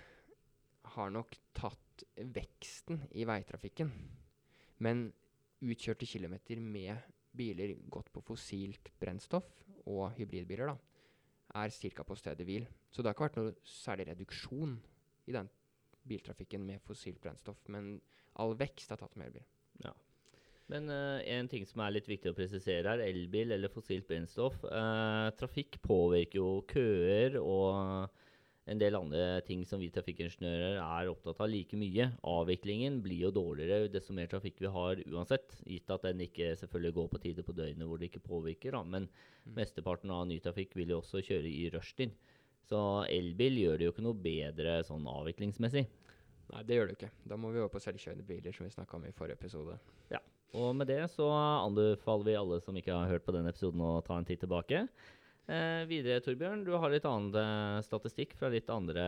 har 0.97 1.13
nok 1.13 1.33
tatt 1.57 2.05
veksten 2.17 3.07
i 3.17 3.25
veitrafikken. 3.29 3.93
Men 4.85 5.07
utkjørte 5.65 6.09
kilometer 6.09 6.61
med 6.61 7.16
biler 7.37 7.75
gått 7.93 8.11
på 8.15 8.23
fossilt 8.25 8.91
brennstoff 9.01 9.49
og 9.87 10.17
hybridbiler, 10.17 10.73
da, 10.73 10.77
er 11.63 11.75
ca. 11.75 12.07
på 12.07 12.19
stedet 12.19 12.47
hvil. 12.47 12.67
Så 12.91 13.03
det 13.03 13.11
har 13.11 13.17
ikke 13.17 13.29
vært 13.29 13.41
noe 13.41 13.55
særlig 13.69 14.09
reduksjon 14.11 14.79
i 15.27 15.37
den 15.37 15.51
biltrafikken 16.07 16.65
med 16.67 16.83
fossilt 16.87 17.21
brennstoff. 17.23 17.61
Men 17.73 17.97
all 18.43 18.57
vekst 18.59 18.93
er 18.93 19.01
tatt 19.01 19.15
med 19.17 19.31
elbil. 19.31 19.47
Men 20.73 20.91
uh, 20.91 21.23
en 21.23 21.47
ting 21.51 21.67
som 21.69 21.83
er 21.85 21.95
litt 21.95 22.09
viktig 22.11 22.33
å 22.33 22.37
presisere 22.37 22.91
her, 22.91 23.03
elbil 23.05 23.55
eller 23.55 23.71
fossilt 23.71 24.09
brennstoff. 24.09 24.59
Uh, 24.67 25.31
trafikk 25.39 25.79
påvirker 25.85 26.41
jo 26.41 26.49
køer 26.71 27.39
og 27.39 28.11
en 28.67 28.81
del 28.81 28.97
andre 28.99 29.41
ting 29.47 29.63
som 29.67 29.79
vi 29.79 29.89
trafikkingeniører 29.95 30.81
er 30.83 31.11
opptatt 31.11 31.39
av 31.43 31.51
like 31.53 31.79
mye. 31.79 32.09
Avviklingen 32.27 32.99
blir 33.05 33.29
jo 33.29 33.35
dårligere 33.35 33.91
desto 33.93 34.15
mer 34.17 34.27
trafikk 34.31 34.59
vi 34.65 34.73
har 34.75 35.03
uansett. 35.07 35.55
Gitt 35.71 35.93
at 35.95 36.09
den 36.09 36.25
ikke 36.27 36.51
selvfølgelig 36.59 36.97
går 36.97 37.11
på 37.13 37.21
tider 37.23 37.47
på 37.47 37.55
døgnet 37.55 37.87
hvor 37.87 38.03
det 38.03 38.11
ikke 38.11 38.25
påvirker. 38.27 38.75
Da. 38.75 38.83
Men 38.83 39.07
mesteparten 39.55 40.11
av 40.11 40.27
ny 40.27 40.41
trafikk 40.43 40.75
vil 40.79 40.91
jo 40.91 40.99
også 40.99 41.23
kjøre 41.23 41.47
i 41.47 41.69
rushtid. 41.75 42.17
Så 42.67 42.81
elbil 43.07 43.61
gjør 43.63 43.79
det 43.79 43.87
jo 43.87 43.95
ikke 43.95 44.07
noe 44.09 44.19
bedre 44.19 44.81
sånn 44.89 45.07
avviklingsmessig. 45.07 45.85
Nei, 46.51 46.63
det 46.67 46.79
gjør 46.79 46.91
det 46.91 46.97
ikke. 46.99 47.13
Da 47.27 47.39
må 47.39 47.53
vi 47.55 47.63
over 47.63 47.71
på 47.71 47.83
selvkjørende 47.83 48.27
biler, 48.27 48.55
som 48.55 48.67
vi 48.67 48.75
snakka 48.75 48.99
om 48.99 49.07
i 49.07 49.15
forrige 49.15 49.39
episode. 49.39 49.79
Ja, 50.11 50.19
Og 50.55 50.75
med 50.79 50.89
det 50.91 51.05
så 51.13 51.27
anbefaler 51.31 52.27
vi 52.27 52.37
alle 52.39 52.59
som 52.63 52.77
ikke 52.79 52.95
har 52.95 53.11
hørt 53.11 53.27
på 53.27 53.35
den 53.35 53.47
episoden, 53.51 53.83
å 53.83 54.03
ta 54.07 54.19
en 54.19 54.27
titt 54.27 54.43
tilbake. 54.43 54.87
Eh, 55.47 55.85
videre, 55.87 56.19
Torbjørn, 56.27 56.65
du 56.67 56.73
har 56.75 56.91
litt 56.91 57.05
annen 57.07 57.37
eh, 57.39 57.85
statistikk 57.87 58.33
fra 58.35 58.49
litt 58.51 58.67
andre 58.73 59.05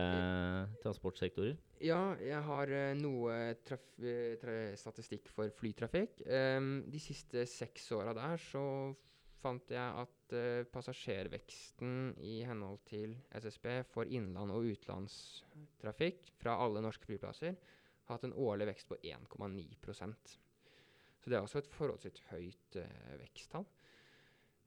transportsektorer. 0.79 1.57
Ja, 1.83 2.13
jeg 2.23 2.39
har 2.45 2.71
eh, 2.71 2.93
noe 2.95 3.35
statistikk 4.79 5.27
for 5.35 5.51
flytrafikk. 5.59 6.21
Um, 6.23 6.69
de 6.87 7.01
siste 7.03 7.43
seks 7.43 7.89
åra 7.97 8.13
der 8.15 8.39
så 8.39 8.63
fant 9.43 9.71
jeg 9.71 9.99
at 10.03 10.35
uh, 10.35 10.63
passasjerveksten 10.71 12.13
i 12.23 12.39
henhold 12.47 12.81
til 12.87 13.17
SSB 13.39 13.67
for 13.91 14.07
innland- 14.07 14.51
og 14.55 14.67
utenlandstrafikk 14.67 16.33
fra 16.39 16.57
alle 16.63 16.83
norske 16.83 17.07
flyplasser 17.07 17.55
har 17.55 18.15
hatt 18.15 18.27
en 18.27 18.35
årlig 18.35 18.67
vekst 18.71 18.89
på 18.89 18.99
1,9% 18.99 20.33
Så 21.19 21.31
det 21.31 21.37
er 21.37 21.43
også 21.43 21.61
et 21.63 21.71
forholdsvis 21.71 22.23
høyt 22.31 22.79
uh, 22.79 23.15
veksttall. 23.23 23.67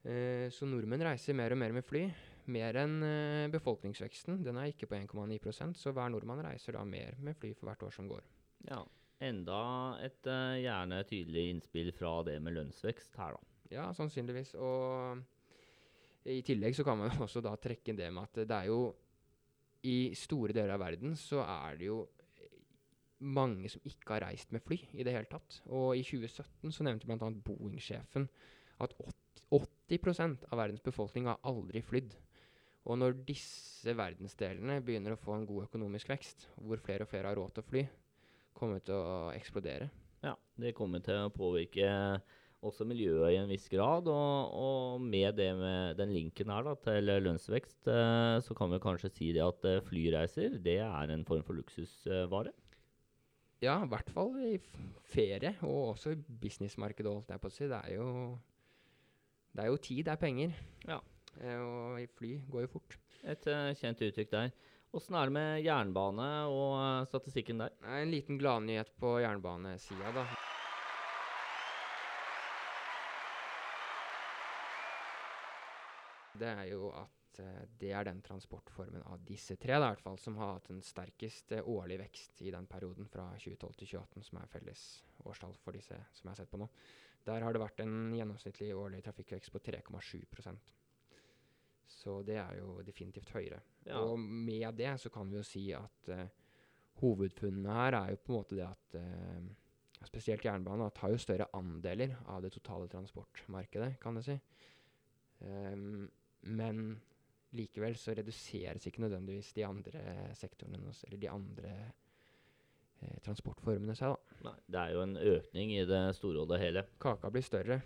Eh, 0.03 0.49
så 0.51 0.67
nordmenn 0.67 1.05
reiser 1.07 1.35
mer 1.37 1.55
og 1.55 1.59
mer 1.61 1.75
med 1.75 1.85
fly. 1.87 2.03
Mer 2.51 2.79
enn 2.81 2.97
eh, 3.07 3.51
befolkningsveksten. 3.53 4.41
Den 4.43 4.59
er 4.59 4.71
ikke 4.71 4.89
på 4.91 4.97
1,9% 4.99 5.79
så 5.79 5.93
hver 5.95 6.11
nordmann 6.11 6.43
reiser 6.43 6.75
da 6.75 6.83
mer 6.87 7.15
med 7.23 7.37
fly 7.39 7.53
for 7.55 7.69
hvert 7.69 7.85
år 7.87 7.95
som 7.95 8.09
går. 8.11 8.25
Ja. 8.67 8.81
Enda 9.23 9.61
et 10.03 10.27
eh, 10.27 10.63
gjerne 10.65 11.03
tydelig 11.07 11.45
innspill 11.53 11.93
fra 11.95 12.17
det 12.27 12.35
med 12.43 12.57
lønnsvekst 12.57 13.15
her, 13.21 13.37
da. 13.37 13.51
Ja, 13.71 13.85
sannsynligvis. 13.95 14.53
Og 14.59 15.21
i 16.29 16.41
tillegg 16.45 16.75
så 16.75 16.83
kan 16.87 16.99
man 16.99 17.23
også 17.23 17.41
da 17.43 17.55
trekke 17.59 17.93
inn 17.93 17.99
det 17.99 18.11
med 18.11 18.27
at 18.27 18.43
det 18.47 18.57
er 18.57 18.69
jo 18.71 18.81
I 19.87 20.13
store 20.15 20.55
deler 20.55 20.75
av 20.75 20.83
verden 20.83 21.15
så 21.19 21.41
er 21.43 21.79
det 21.79 21.89
jo 21.89 22.03
mange 23.23 23.71
som 23.71 23.83
ikke 23.87 24.17
har 24.17 24.25
reist 24.27 24.51
med 24.51 24.63
fly 24.63 24.77
i 24.91 25.03
det 25.07 25.13
hele 25.15 25.29
tatt. 25.31 25.61
Og 25.71 25.95
i 25.95 26.03
2017 26.03 26.75
så 26.75 26.83
nevnte 26.83 27.07
bl.a. 27.07 27.29
Boeing-sjefen 27.47 28.27
at 28.83 28.95
80, 28.99 29.15
80 29.97 30.47
av 30.49 30.59
verdens 30.59 30.83
befolkning 30.83 31.29
har 31.29 31.41
aldri 31.47 31.83
flydd. 31.85 32.13
Og 32.83 32.99
når 32.99 33.15
disse 33.27 33.93
verdensdelene 33.95 34.81
begynner 34.83 35.15
å 35.15 35.19
få 35.19 35.37
en 35.37 35.47
god 35.47 35.69
økonomisk 35.69 36.09
vekst, 36.11 36.49
hvor 36.59 36.81
flere 36.83 37.05
og 37.05 37.11
flere 37.11 37.31
har 37.31 37.39
råd 37.39 37.55
til 37.55 37.63
å 37.63 37.69
fly, 37.69 37.83
kommer 38.57 38.79
det 38.79 38.89
til 38.89 38.99
å 38.99 39.19
eksplodere. 39.33 39.89
Ja, 40.23 40.35
det 40.59 40.75
kommer 40.75 41.03
til 41.03 41.19
å 41.19 41.31
påvirke 41.33 41.87
også 42.63 42.87
miljøet 42.87 43.33
i 43.33 43.39
en 43.41 43.49
viss 43.51 43.65
grad. 43.71 44.07
Og, 44.11 44.55
og 44.55 45.03
med 45.03 45.35
det 45.39 45.49
med 45.59 45.99
den 45.99 46.13
linken 46.15 46.51
her 46.53 46.65
da, 46.67 46.75
til 46.79 47.11
lønnsvekst, 47.25 47.81
eh, 47.91 48.37
så 48.43 48.57
kan 48.57 48.71
vi 48.73 48.81
kanskje 48.83 49.11
si 49.13 49.31
det 49.35 49.43
at 49.45 49.67
eh, 49.67 49.81
flyreiser 49.87 50.59
det 50.63 50.79
er 50.85 51.13
en 51.13 51.25
form 51.27 51.43
for 51.47 51.59
luksusvare. 51.59 52.53
Ja, 53.63 53.77
i 53.79 53.87
hvert 53.87 54.09
fall 54.11 54.33
i 54.43 54.57
ferie, 55.07 55.53
og 55.63 55.93
også 55.93 56.11
i 56.11 56.19
businessmarkedet, 56.19 57.07
holdt 57.07 57.31
jeg 57.31 57.39
på 57.39 57.51
å 57.51 57.53
si. 57.53 57.69
Det 57.71 57.79
er 57.79 57.93
jo, 57.95 58.07
det 59.53 59.61
er 59.61 59.69
jo 59.69 59.77
tid, 59.77 60.05
det 60.07 60.13
er 60.15 60.21
penger. 60.21 60.53
Ja. 60.89 60.97
Eh, 61.37 61.59
og 61.61 61.99
fly 62.17 62.35
går 62.49 62.65
jo 62.65 62.71
fort. 62.75 62.95
Et 63.23 63.49
uh, 63.49 63.69
kjent 63.77 64.01
uttrykk 64.01 64.31
der. 64.31 64.53
Åssen 64.93 65.15
er 65.17 65.29
det 65.29 65.33
med 65.35 65.61
jernbane 65.65 66.29
og 66.49 66.73
uh, 66.77 67.05
statistikken 67.09 67.61
der? 67.61 67.75
Er 67.85 68.01
en 68.01 68.13
liten 68.13 68.39
gladnyhet 68.41 68.89
på 68.99 69.19
jernbanesida, 69.21 70.09
da. 70.17 70.25
Det 76.33 76.49
er 76.49 76.65
jo 76.73 76.89
at 76.97 77.39
uh, 77.45 77.63
det 77.77 77.93
er 77.93 78.09
den 78.09 78.25
transportformen 78.25 79.05
av 79.05 79.21
disse 79.29 79.55
tre 79.61 79.77
da, 79.77 79.85
i 79.85 79.93
hvert 79.93 80.05
fall, 80.09 80.17
som 80.17 80.41
har 80.41 80.57
hatt 80.57 80.73
den 80.73 80.81
sterkeste 80.81 81.61
årlig 81.61 82.01
vekst 82.01 82.41
i 82.41 82.49
den 82.57 82.65
perioden 82.65 83.05
fra 83.05 83.29
2012 83.37 83.79
til 83.83 83.93
2018, 83.93 84.29
som 84.31 84.41
er 84.41 84.53
felles 84.57 84.83
årstall 85.23 85.57
for 85.61 85.77
disse 85.77 86.01
som 86.17 86.25
jeg 86.25 86.33
har 86.33 86.41
sett 86.41 86.53
på 86.57 86.65
nå. 86.65 86.71
Der 87.23 87.43
har 87.45 87.55
det 87.55 87.61
vært 87.63 87.81
en 87.83 88.13
gjennomsnittlig 88.17 88.73
årlig 88.75 89.03
trafikkvekst 89.05 89.53
på 89.53 89.61
3,7% 89.63 90.71
Så 91.87 92.17
det 92.27 92.37
er 92.41 92.57
jo 92.59 92.81
definitivt 92.83 93.31
høyere. 93.31 93.61
Ja. 93.87 94.01
Og 94.03 94.19
med 94.19 94.75
det 94.79 94.97
så 94.99 95.11
kan 95.13 95.29
vi 95.31 95.39
jo 95.39 95.45
si 95.47 95.69
at 95.77 96.09
uh, 96.11 96.25
hovedfunnene 96.99 97.77
her 97.79 97.99
er 97.99 98.13
jo 98.13 98.21
på 98.23 98.33
en 98.33 98.39
måte 98.41 98.59
det 98.59 98.67
at 98.67 98.97
uh, 98.99 100.03
spesielt 100.03 100.43
jernbanen 100.43 100.83
da, 100.83 100.91
tar 100.91 101.13
jo 101.13 101.21
større 101.21 101.47
andeler 101.55 102.17
av 102.27 102.43
det 102.43 102.51
totale 102.57 102.89
transportmarkedet, 102.91 103.95
kan 104.03 104.19
du 104.19 104.23
si. 104.25 104.35
Um, 105.39 106.09
men 106.51 106.83
likevel 107.55 107.95
så 107.99 108.15
reduseres 108.17 108.87
ikke 108.89 109.03
nødvendigvis 109.05 109.53
de 109.55 109.63
andre 109.67 110.01
sektorene, 110.35 110.91
eller 111.07 111.21
de 111.21 111.29
andre 111.31 111.73
transportformene 113.25 113.95
seg, 113.97 114.13
da. 114.13 114.37
Nei, 114.49 114.55
det 114.75 114.79
er 114.83 114.93
jo 114.95 115.01
en 115.05 115.17
økning 115.17 115.73
i 115.77 115.83
det 115.89 116.01
store 116.17 116.43
og 116.43 116.49
det 116.51 116.59
hele. 116.61 116.85
Kaka 117.03 117.29
blir 117.33 117.45
større. 117.45 117.81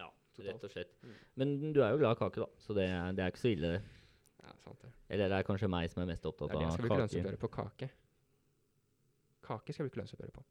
Ja, 0.00 0.06
Totalt. 0.36 0.46
rett 0.50 0.64
og 0.68 0.74
slett. 0.74 0.92
Mm. 1.04 1.16
Men 1.42 1.56
du 1.74 1.80
er 1.84 1.90
jo 1.94 2.00
glad 2.02 2.16
i 2.16 2.20
kake, 2.24 2.40
da, 2.44 2.48
så 2.64 2.76
det, 2.76 2.86
er- 2.90 3.12
det 3.16 3.24
er 3.24 3.32
ikke 3.34 3.42
så 3.44 3.52
ille, 3.54 3.72
det. 3.76 3.82
Ja, 4.44 4.54
sant 4.64 4.80
det. 4.86 4.92
Eller 5.10 5.28
det 5.32 5.38
er 5.40 5.48
kanskje 5.50 5.68
meg 5.72 5.90
som 5.92 6.02
er 6.02 6.08
mest 6.12 6.24
opptatt 6.28 6.48
av 6.50 6.54
kake. 6.54 6.62
Ja, 6.62 6.70
det. 6.70 6.72
Skal 6.76 6.84
vi 6.84 6.88
ikke 6.88 6.96
kake. 6.96 7.02
lønnsoppgjøre 7.02 7.42
på 7.44 7.52
kake? 7.58 7.90
Kake 9.50 9.74
skal 9.74 9.86
vi 9.86 9.90
ikke 9.92 10.00
lønnsoppgjøre 10.02 10.34
på. 10.36 10.44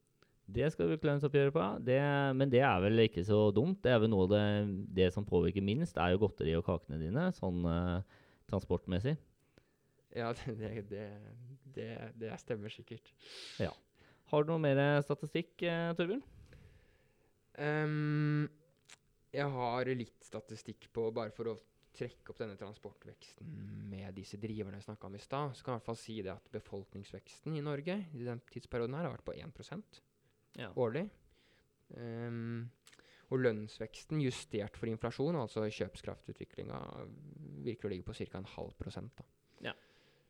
Det 0.50 0.66
skal 0.74 0.88
vi 0.90 0.96
ikke 0.98 1.06
lønnsoppgjøre 1.12 1.52
på, 1.54 1.64
det, 1.86 2.00
men 2.36 2.50
det 2.50 2.62
er 2.66 2.80
vel 2.82 3.04
ikke 3.04 3.22
så 3.28 3.38
dumt. 3.54 3.84
Det 3.86 3.92
er 3.94 4.00
vel 4.02 4.10
noe 4.10 4.26
det, 4.32 4.40
det 4.98 5.12
som 5.14 5.26
påvirker 5.28 5.62
minst, 5.62 5.98
er 6.02 6.16
jo 6.16 6.24
godteri 6.24 6.56
og 6.58 6.64
kakene 6.66 6.98
dine, 6.98 7.28
sånn 7.38 7.60
uh, 7.70 8.00
transportmessig. 8.50 9.14
Ja, 10.18 10.32
det, 10.62 10.72
det, 10.90 11.04
det, 11.76 11.90
det 12.18 12.34
stemmer 12.42 12.74
sikkert. 12.74 13.12
Har 14.30 14.46
du 14.46 14.52
noe 14.52 14.62
mer 14.62 14.80
statistikk, 15.06 15.56
eh, 15.66 15.90
Torbjørn? 15.98 16.22
Um, 17.60 18.46
jeg 19.34 19.50
har 19.52 19.90
litt 19.98 20.24
statistikk 20.24 20.88
på, 20.96 21.08
bare 21.14 21.34
for 21.36 21.52
å 21.52 21.58
trekke 21.98 22.32
opp 22.32 22.38
denne 22.40 22.56
transportveksten 22.60 23.50
med 23.90 24.14
disse 24.16 24.38
driverne 24.40 24.78
jeg 24.80 24.86
snakka 24.86 25.10
om 25.10 25.18
i 25.18 25.22
stad, 25.24 25.56
så 25.58 25.66
kan 25.66 25.74
jeg 25.74 25.80
i 25.80 25.80
hvert 25.82 25.90
fall 25.90 26.00
si 26.00 26.16
det 26.24 26.32
at 26.32 26.52
befolkningsveksten 26.54 27.58
i 27.58 27.64
Norge 27.66 27.98
i 28.16 28.24
den 28.28 28.40
tidsperioden 28.54 28.96
her 28.96 29.10
har 29.10 29.18
vært 29.18 29.26
på 29.28 29.36
1 29.36 30.00
Ja. 30.58 30.72
årlig. 30.76 31.10
Um, 31.98 32.70
og 33.30 33.42
lønnsveksten 33.44 34.22
justert 34.22 34.78
for 34.78 34.90
inflasjon, 34.90 35.36
altså 35.36 35.66
kjøpskraftutviklinga, 35.70 36.80
virker 37.66 37.90
å 37.90 37.92
ligge 37.94 38.06
på 38.06 38.14
ca. 38.14 38.38
en 38.38 38.46
halv 38.56 38.74
prosent. 38.78 39.12
Da. 39.18 39.74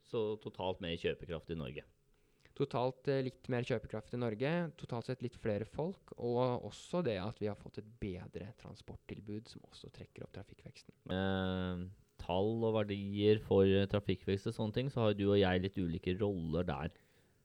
Så 0.09 0.39
totalt 0.41 0.79
mer 0.81 0.95
kjøpekraft 0.97 1.51
i 1.51 1.55
Norge. 1.55 1.83
Totalt 2.59 3.07
eh, 3.07 3.21
litt 3.23 3.47
mer 3.51 3.63
kjøpekraft 3.67 4.13
i 4.15 4.19
Norge, 4.19 4.51
totalt 4.79 5.07
sett 5.07 5.23
litt 5.23 5.37
flere 5.39 5.67
folk, 5.67 6.11
og 6.17 6.67
også 6.67 7.03
det 7.07 7.15
at 7.23 7.39
vi 7.39 7.47
har 7.47 7.57
fått 7.59 7.79
et 7.79 7.91
bedre 8.01 8.51
transporttilbud, 8.59 9.47
som 9.47 9.63
også 9.69 9.91
trekker 9.95 10.25
opp 10.25 10.33
trafikkveksten. 10.35 10.95
Eh, 11.15 11.85
tall 12.19 12.65
og 12.67 12.75
verdier 12.81 13.39
for 13.45 13.63
eh, 13.63 13.87
trafikkvekst 13.89 14.51
og 14.51 14.57
sånne 14.57 14.75
ting, 14.75 14.91
så 14.91 15.07
har 15.07 15.15
du 15.15 15.29
og 15.29 15.39
jeg 15.39 15.63
litt 15.63 15.79
ulike 15.79 16.17
roller 16.19 16.67
der. 16.67 16.91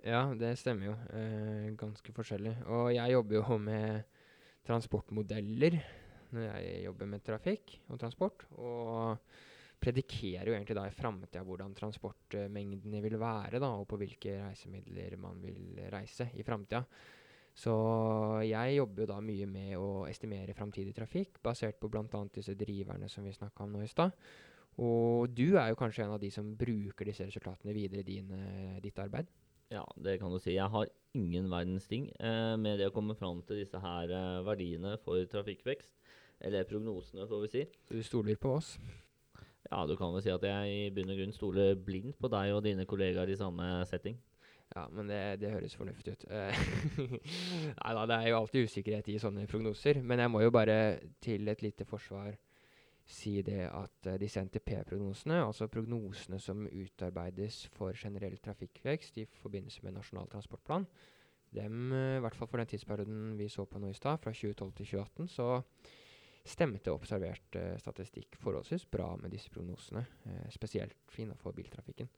Ja, 0.04 0.26
det 0.37 0.56
stemmer 0.61 0.90
jo. 0.90 0.97
Eh, 1.16 1.71
ganske 1.80 2.12
forskjellig. 2.12 2.59
Og 2.68 2.90
jeg 2.92 3.14
jobber 3.14 3.38
jo 3.38 3.59
med 3.71 4.21
transportmodeller 4.66 5.78
når 6.35 6.49
jeg 6.49 6.85
jobber 6.85 7.09
med 7.09 7.25
trafikk 7.25 7.76
og 7.88 8.00
transport. 8.02 8.44
Og 8.59 9.16
predikerer 9.85 10.49
jo 10.49 10.55
egentlig 10.57 10.79
da 10.79 10.87
i 10.88 10.95
framtida 10.95 11.43
hvordan 11.45 11.75
transportmengdene 11.76 13.03
vil 13.05 13.19
være, 13.21 13.61
da, 13.61 13.75
og 13.76 13.87
på 13.91 13.99
hvilke 14.00 14.38
reisemidler 14.41 15.19
man 15.21 15.43
vil 15.45 15.85
reise 15.93 16.31
i 16.35 16.47
framtida. 16.47 16.81
Så 17.55 17.75
jeg 18.43 18.79
jobber 18.81 19.05
jo 19.05 19.11
da 19.12 19.21
mye 19.23 19.47
med 19.47 19.76
å 19.79 20.09
estimere 20.09 20.57
framtidig 20.57 20.95
trafikk, 20.97 21.38
basert 21.45 21.79
på 21.79 21.91
bl.a. 21.93 22.25
disse 22.35 22.57
driverne 22.59 23.09
som 23.12 23.26
vi 23.26 23.37
snakka 23.37 23.67
om 23.67 23.76
nå 23.76 23.85
i 23.85 23.91
stad. 23.91 24.17
Og 24.83 25.31
du 25.31 25.55
er 25.55 25.71
jo 25.71 25.79
kanskje 25.79 26.03
en 26.03 26.17
av 26.17 26.23
de 26.23 26.33
som 26.35 26.49
bruker 26.59 27.07
disse 27.07 27.29
resultatene 27.29 27.76
videre 27.76 28.03
i 28.03 28.09
din, 28.09 28.33
ditt 28.83 28.99
arbeid? 28.99 29.31
Ja, 29.71 29.85
det 29.97 30.19
kan 30.21 30.35
du 30.35 30.41
si. 30.43 30.57
Jeg 30.57 30.71
har 30.71 30.91
ingen 31.14 31.47
verdens 31.50 31.87
ting 31.91 32.09
eh, 32.19 32.55
med 32.61 32.81
det 32.81 32.91
å 32.91 32.95
komme 32.95 33.14
fram 33.19 33.41
til 33.47 33.62
disse 33.62 33.79
her 33.81 34.11
eh, 34.11 34.43
verdiene 34.47 34.97
for 35.05 35.23
trafikkvekst. 35.31 35.95
Eller 36.45 36.67
prognosene, 36.69 37.29
får 37.31 37.47
vi 37.47 37.53
si. 37.53 37.64
Så 37.87 37.97
du 37.97 38.03
stoler 38.05 38.38
på 38.41 38.57
oss? 38.59 38.75
Ja, 39.71 39.83
du 39.88 39.97
kan 39.97 40.12
vel 40.12 40.23
si 40.25 40.33
at 40.33 40.44
jeg 40.44 40.73
i 40.76 40.92
bunn 40.94 41.12
og 41.12 41.18
grunn 41.18 41.35
stoler 41.35 41.75
blindt 41.80 42.18
på 42.21 42.30
deg 42.33 42.52
og 42.52 42.64
dine 42.66 42.85
kollegaer 42.88 43.33
i 43.33 43.38
samme 43.40 43.68
setting. 43.88 44.18
Ja, 44.75 44.88
men 44.90 45.09
det, 45.09 45.21
det 45.40 45.52
høres 45.52 45.76
fornuftig 45.78 46.16
ut. 46.16 46.25
Eh, 46.30 46.64
Nei 47.80 47.92
da, 47.97 48.06
det 48.11 48.16
er 48.16 48.30
jo 48.30 48.40
alltid 48.40 48.68
usikkerhet 48.68 49.11
i 49.12 49.21
sånne 49.23 49.47
prognoser. 49.50 50.00
Men 50.02 50.25
jeg 50.25 50.33
må 50.33 50.42
jo 50.42 50.52
bare 50.54 50.76
til 51.23 51.49
et 51.52 51.62
lite 51.62 51.87
forsvar 51.88 52.35
si 53.06 53.37
det 53.44 53.66
at 53.68 54.09
uh, 54.09 54.16
disse 54.21 54.40
NTP-prognosene, 54.40 55.42
altså 55.44 55.68
prognosene 55.68 56.38
som 56.40 56.64
utarbeides 56.64 57.66
for 57.75 57.92
generell 58.00 58.38
trafikkvekst 58.40 59.18
i 59.21 59.26
forbindelse 59.42 59.85
med 59.85 59.92
Nasjonal 59.99 60.30
transportplan, 60.33 60.87
dem, 61.52 61.92
uh, 61.92 62.16
i 62.16 62.23
hvert 62.25 62.38
fall 62.38 62.49
for 62.49 62.62
den 62.62 62.71
tidsperioden 62.73 63.35
vi 63.38 63.50
så 63.52 63.66
på 63.68 63.78
nå 63.78 63.92
i 63.92 63.99
stad, 63.99 64.18
fra 64.25 64.33
2012 64.33 64.73
til 64.80 64.90
2018, 64.97 65.28
så 65.28 65.50
stemte 66.44 66.92
observert 66.92 67.56
uh, 67.58 67.74
statistikk 67.80 68.36
forholdsvis 68.42 68.86
bra 68.92 69.14
med 69.20 69.32
disse 69.32 69.50
prognosene. 69.52 70.04
spesielt 70.52 71.18
innenfor 71.18 71.52
biltrafikken. 71.56 72.10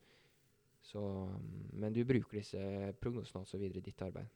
Så, 0.86 1.00
um, 1.00 1.70
men 1.72 1.94
du 1.94 2.04
bruker 2.06 2.38
disse 2.38 2.92
prognosene 3.00 3.42
altså 3.42 3.58
videre 3.58 3.82
i 3.82 3.86
ditt 3.88 4.02
arbeid? 4.02 4.28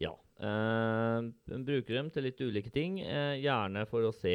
Ja. 0.00 0.12
Uh, 0.40 1.28
bruker 1.64 1.98
dem 1.98 2.10
til 2.12 2.26
litt 2.28 2.40
ulike 2.40 2.72
ting. 2.72 2.98
Uh, 3.04 3.36
gjerne 3.40 3.84
for 3.88 4.08
å 4.08 4.16
se 4.16 4.34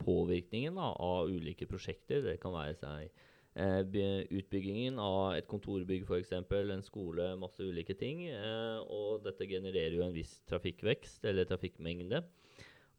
påvirkningen 0.00 0.76
da, 0.80 0.92
av 0.92 1.32
ulike 1.32 1.68
prosjekter. 1.68 2.24
Det 2.24 2.38
kan 2.40 2.56
være 2.56 2.76
seg 2.80 3.22
eh, 3.54 4.24
utbyggingen 4.32 4.98
av 5.02 5.36
et 5.36 5.48
kontorbygg 5.50 6.06
f.eks., 6.06 6.32
en 6.32 6.84
skole, 6.84 7.32
masse 7.40 7.62
ulike 7.62 7.96
ting. 7.98 8.26
Eh, 8.30 8.78
og 8.88 9.24
dette 9.26 9.48
genererer 9.48 9.98
jo 9.98 10.06
en 10.06 10.16
viss 10.16 10.38
trafikkvekst 10.48 11.24
eller 11.28 11.48
trafikkmengde. 11.48 12.22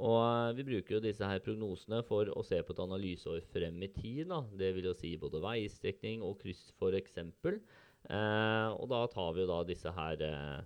Og 0.01 0.17
eh, 0.23 0.55
vi 0.57 0.65
bruker 0.71 0.97
jo 0.97 1.03
disse 1.03 1.27
her 1.27 1.41
prognosene 1.45 2.01
for 2.07 2.29
å 2.33 2.43
se 2.45 2.59
på 2.65 2.73
et 2.73 2.83
analyseår 2.83 3.43
frem 3.53 3.81
i 3.85 3.91
tid. 3.93 4.25
Da. 4.31 4.41
Det 4.57 4.73
vil 4.77 4.89
jo 4.89 4.97
si 4.97 5.15
både 5.21 5.41
veistrekning 5.43 6.23
og 6.25 6.39
kryss 6.41 6.71
f.eks. 6.73 7.19
Eh, 7.23 8.69
og 8.73 8.87
da 8.91 9.03
tar 9.11 9.35
vi 9.35 9.43
jo 9.43 9.49
da 9.51 9.61
disse 9.67 9.93
her 9.95 10.23
eh, 10.27 10.63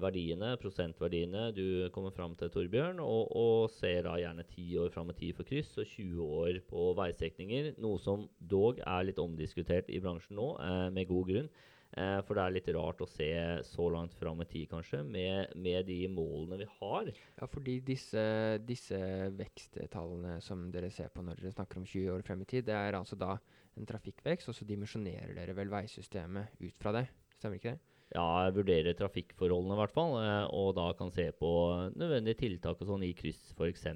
verdiene, 0.00 0.54
prosentverdiene 0.60 1.50
du 1.54 1.90
kommer 1.92 2.14
fram 2.16 2.34
til, 2.38 2.50
Torbjørn, 2.52 3.00
og, 3.04 3.34
og 3.36 3.68
ser 3.74 4.06
da 4.06 4.16
gjerne 4.20 4.46
10 4.46 4.78
år 4.86 4.94
fram 4.94 5.12
i 5.12 5.18
tid 5.18 5.36
for 5.36 5.48
kryss 5.48 5.74
og 5.76 5.86
20 5.88 6.32
år 6.40 6.62
på 6.70 6.88
veistrekninger. 6.98 7.74
Noe 7.82 8.00
som 8.00 8.26
dog 8.38 8.80
er 8.80 9.06
litt 9.08 9.20
omdiskutert 9.22 9.92
i 9.92 10.00
bransjen 10.02 10.38
nå, 10.40 10.48
eh, 10.64 10.88
med 10.96 11.10
god 11.12 11.28
grunn. 11.28 11.52
Eh, 11.92 12.18
for 12.24 12.38
det 12.38 12.44
er 12.44 12.54
litt 12.54 12.70
rart 12.72 13.02
å 13.04 13.08
se 13.10 13.30
så 13.68 13.88
langt 13.92 14.14
fram 14.16 14.40
i 14.40 14.48
tid, 14.48 14.68
kanskje, 14.70 15.02
med, 15.04 15.52
med, 15.60 15.84
de 15.88 15.98
målene 16.08 16.62
vi 16.62 16.68
har. 16.78 17.12
Ja, 17.36 17.48
fordi 17.50 17.78
disse, 17.84 18.24
disse 18.64 19.00
veksttallene 19.36 20.38
som 20.44 20.68
dere 20.72 20.92
ser 20.94 21.12
på 21.12 21.24
når 21.24 21.42
dere 21.42 21.54
snakker 21.56 21.82
om 21.82 21.88
20 21.88 22.14
år 22.16 22.26
frem 22.26 22.44
i 22.44 22.48
tid, 22.48 22.68
det 22.70 22.78
er 22.78 22.98
altså 22.98 23.18
da 23.20 23.36
en 23.76 23.88
trafikkvekst, 23.88 24.48
og 24.48 24.56
så 24.56 24.68
dimensjonerer 24.68 25.36
dere 25.36 25.56
vel 25.56 25.72
veisystemet 25.72 26.60
ut 26.64 26.76
fra 26.80 26.96
det. 26.96 27.06
Stemmer 27.38 27.60
ikke 27.60 27.76
det? 27.76 27.80
ja, 28.12 28.24
jeg 28.46 28.56
vurderer 28.58 28.96
trafikkforholdene, 28.96 29.76
i 29.76 29.80
hvert 29.80 29.94
fall. 29.94 30.16
Eh, 30.20 30.46
og 30.58 30.74
da 30.76 30.88
kan 30.98 31.12
se 31.14 31.28
på 31.36 31.50
nødvendige 31.96 32.40
tiltak 32.44 32.80
og 32.82 32.90
sånn 32.90 33.06
i 33.06 33.12
kryss, 33.16 33.52
f.eks. 33.56 33.86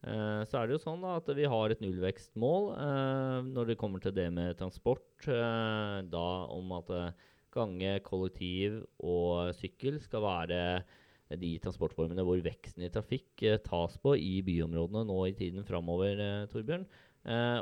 Eh, 0.00 0.42
så 0.48 0.56
er 0.56 0.68
det 0.68 0.78
jo 0.78 0.80
sånn 0.80 1.02
da, 1.04 1.18
at 1.18 1.28
vi 1.36 1.44
har 1.50 1.72
et 1.72 1.82
nullvekstmål 1.84 2.70
eh, 2.72 3.50
når 3.50 3.68
det 3.68 3.80
kommer 3.80 4.00
til 4.00 4.14
det 4.16 4.30
med 4.32 4.56
transport. 4.60 5.04
Eh, 5.28 5.98
da 6.08 6.28
om 6.54 6.72
at 6.78 6.94
gange, 7.52 7.98
kollektiv 8.06 8.80
og 9.02 9.50
sykkel 9.58 9.98
skal 10.00 10.24
være 10.24 10.62
de 11.40 11.50
transportformene 11.62 12.24
hvor 12.26 12.40
veksten 12.42 12.82
i 12.86 12.90
trafikk 12.90 13.42
tas 13.66 13.96
på 14.02 14.16
i 14.18 14.40
byområdene 14.46 15.04
nå 15.06 15.18
i 15.28 15.34
tiden 15.38 15.66
framover, 15.66 16.18
Torbjørn. 16.50 16.86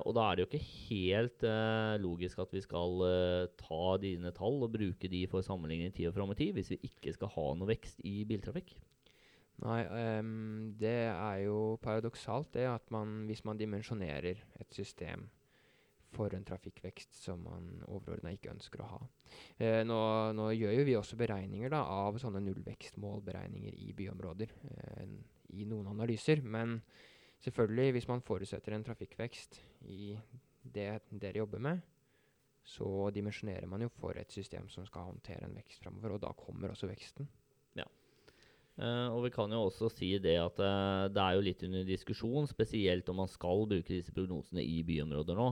Og 0.04 0.12
da 0.16 0.24
er 0.24 0.36
det 0.36 0.44
jo 0.44 0.48
ikke 0.48 0.70
helt 0.88 1.44
logisk 2.00 2.40
at 2.40 2.52
vi 2.54 2.62
skal 2.64 3.04
ta 3.60 3.96
dine 4.00 4.32
tall 4.36 4.60
og 4.64 4.72
bruke 4.76 5.10
de 5.12 5.24
for 5.28 5.44
sammenligning 5.44 5.92
i 5.92 5.96
tid 5.98 6.08
og 6.08 6.16
fram 6.16 6.32
i 6.32 6.38
tid, 6.40 6.54
hvis 6.56 6.72
vi 6.72 6.80
ikke 6.88 7.16
skal 7.16 7.32
ha 7.34 7.46
noe 7.56 7.68
vekst 7.72 8.00
i 8.08 8.22
biltrafikk. 8.28 8.76
Nei, 9.64 9.80
um, 10.20 10.70
det 10.78 11.10
er 11.10 11.40
jo 11.46 11.78
paradoksalt 11.82 12.52
det 12.54 12.68
at 12.70 12.94
man, 12.94 13.24
hvis 13.26 13.42
man 13.48 13.58
dimensjonerer 13.58 14.38
et 14.60 14.76
system 14.76 15.26
for 16.14 16.32
en 16.32 16.46
trafikkvekst 16.46 17.18
som 17.20 17.42
man 17.44 17.82
overordna 17.84 18.30
ikke 18.32 18.52
ønsker 18.54 18.80
å 18.80 18.86
ha. 18.94 19.00
Nå, 19.84 19.98
nå, 20.38 20.46
gjør 20.56 20.78
jo 20.78 20.86
vi 20.88 20.94
også 20.96 21.18
beregninger 21.20 21.68
da, 21.74 21.82
av 21.84 22.16
sånne 22.22 22.40
nullvekstmålberegninger 22.46 23.76
i 23.76 23.90
byområder 23.98 24.54
i 25.52 25.66
noen 25.68 25.90
analyser. 25.92 26.40
men 26.40 26.78
Selvfølgelig, 27.38 27.92
hvis 27.92 28.08
man 28.08 28.22
forutsetter 28.24 28.74
en 28.74 28.84
trafikkvekst 28.84 29.60
i 29.86 30.16
det 30.62 30.90
dere 31.10 31.38
jobber 31.38 31.62
med, 31.62 31.84
så 32.66 33.10
dimensjonerer 33.14 33.66
man 33.70 33.84
jo 33.84 33.90
for 33.94 34.18
et 34.18 34.32
system 34.32 34.66
som 34.68 34.86
skal 34.86 35.06
håndtere 35.12 35.46
en 35.46 35.54
vekst 35.56 35.84
framover, 35.84 36.16
og 36.16 36.24
da 36.24 36.32
kommer 36.36 36.72
også 36.72 36.90
veksten. 36.90 37.28
Uh, 38.78 39.10
og 39.10 39.24
vi 39.24 39.32
kan 39.34 39.50
jo 39.50 39.64
også 39.66 39.88
si 39.90 40.12
det 40.22 40.36
at 40.38 40.60
uh, 40.62 41.08
det 41.10 41.18
er 41.18 41.34
jo 41.34 41.42
litt 41.42 41.62
under 41.66 41.86
diskusjon, 41.86 42.46
spesielt 42.46 43.08
om 43.10 43.16
man 43.24 43.30
skal 43.30 43.64
bruke 43.66 43.90
disse 43.90 44.14
prognosene 44.14 44.62
i 44.62 44.84
byområder 44.86 45.38
nå. 45.38 45.48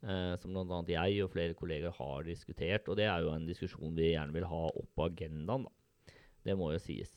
Uh, 0.00 0.32
som 0.40 0.54
bl.a. 0.56 0.78
jeg 0.88 1.18
og 1.20 1.28
flere 1.34 1.56
kolleger 1.58 1.92
har 1.92 2.24
diskutert. 2.24 2.88
Og 2.88 2.96
det 2.96 3.04
er 3.10 3.20
jo 3.20 3.34
en 3.34 3.44
diskusjon 3.44 3.92
vi 3.98 4.14
gjerne 4.14 4.32
vil 4.32 4.48
ha 4.48 4.62
opp 4.70 4.88
på 4.96 5.10
agendaen. 5.10 5.66
da. 5.68 6.14
Det 6.48 6.56
må 6.56 6.70
jo 6.72 6.80
sies. 6.80 7.12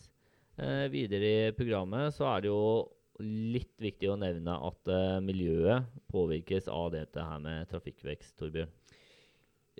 videre 0.91 1.29
i 1.47 1.53
programmet 1.55 2.11
så 2.13 2.27
er 2.27 2.43
det 2.43 2.49
jo 2.51 2.65
litt 3.23 3.79
viktig 3.79 4.09
å 4.11 4.17
nevne 4.19 4.57
at 4.67 4.91
uh, 4.91 5.21
miljøet 5.23 5.87
påvirkes 6.11 6.67
av 6.67 6.91
dette 6.97 7.23
her 7.23 7.39
med 7.39 7.71
trafikkvekst, 7.71 8.35
Torbjørn. 8.41 8.75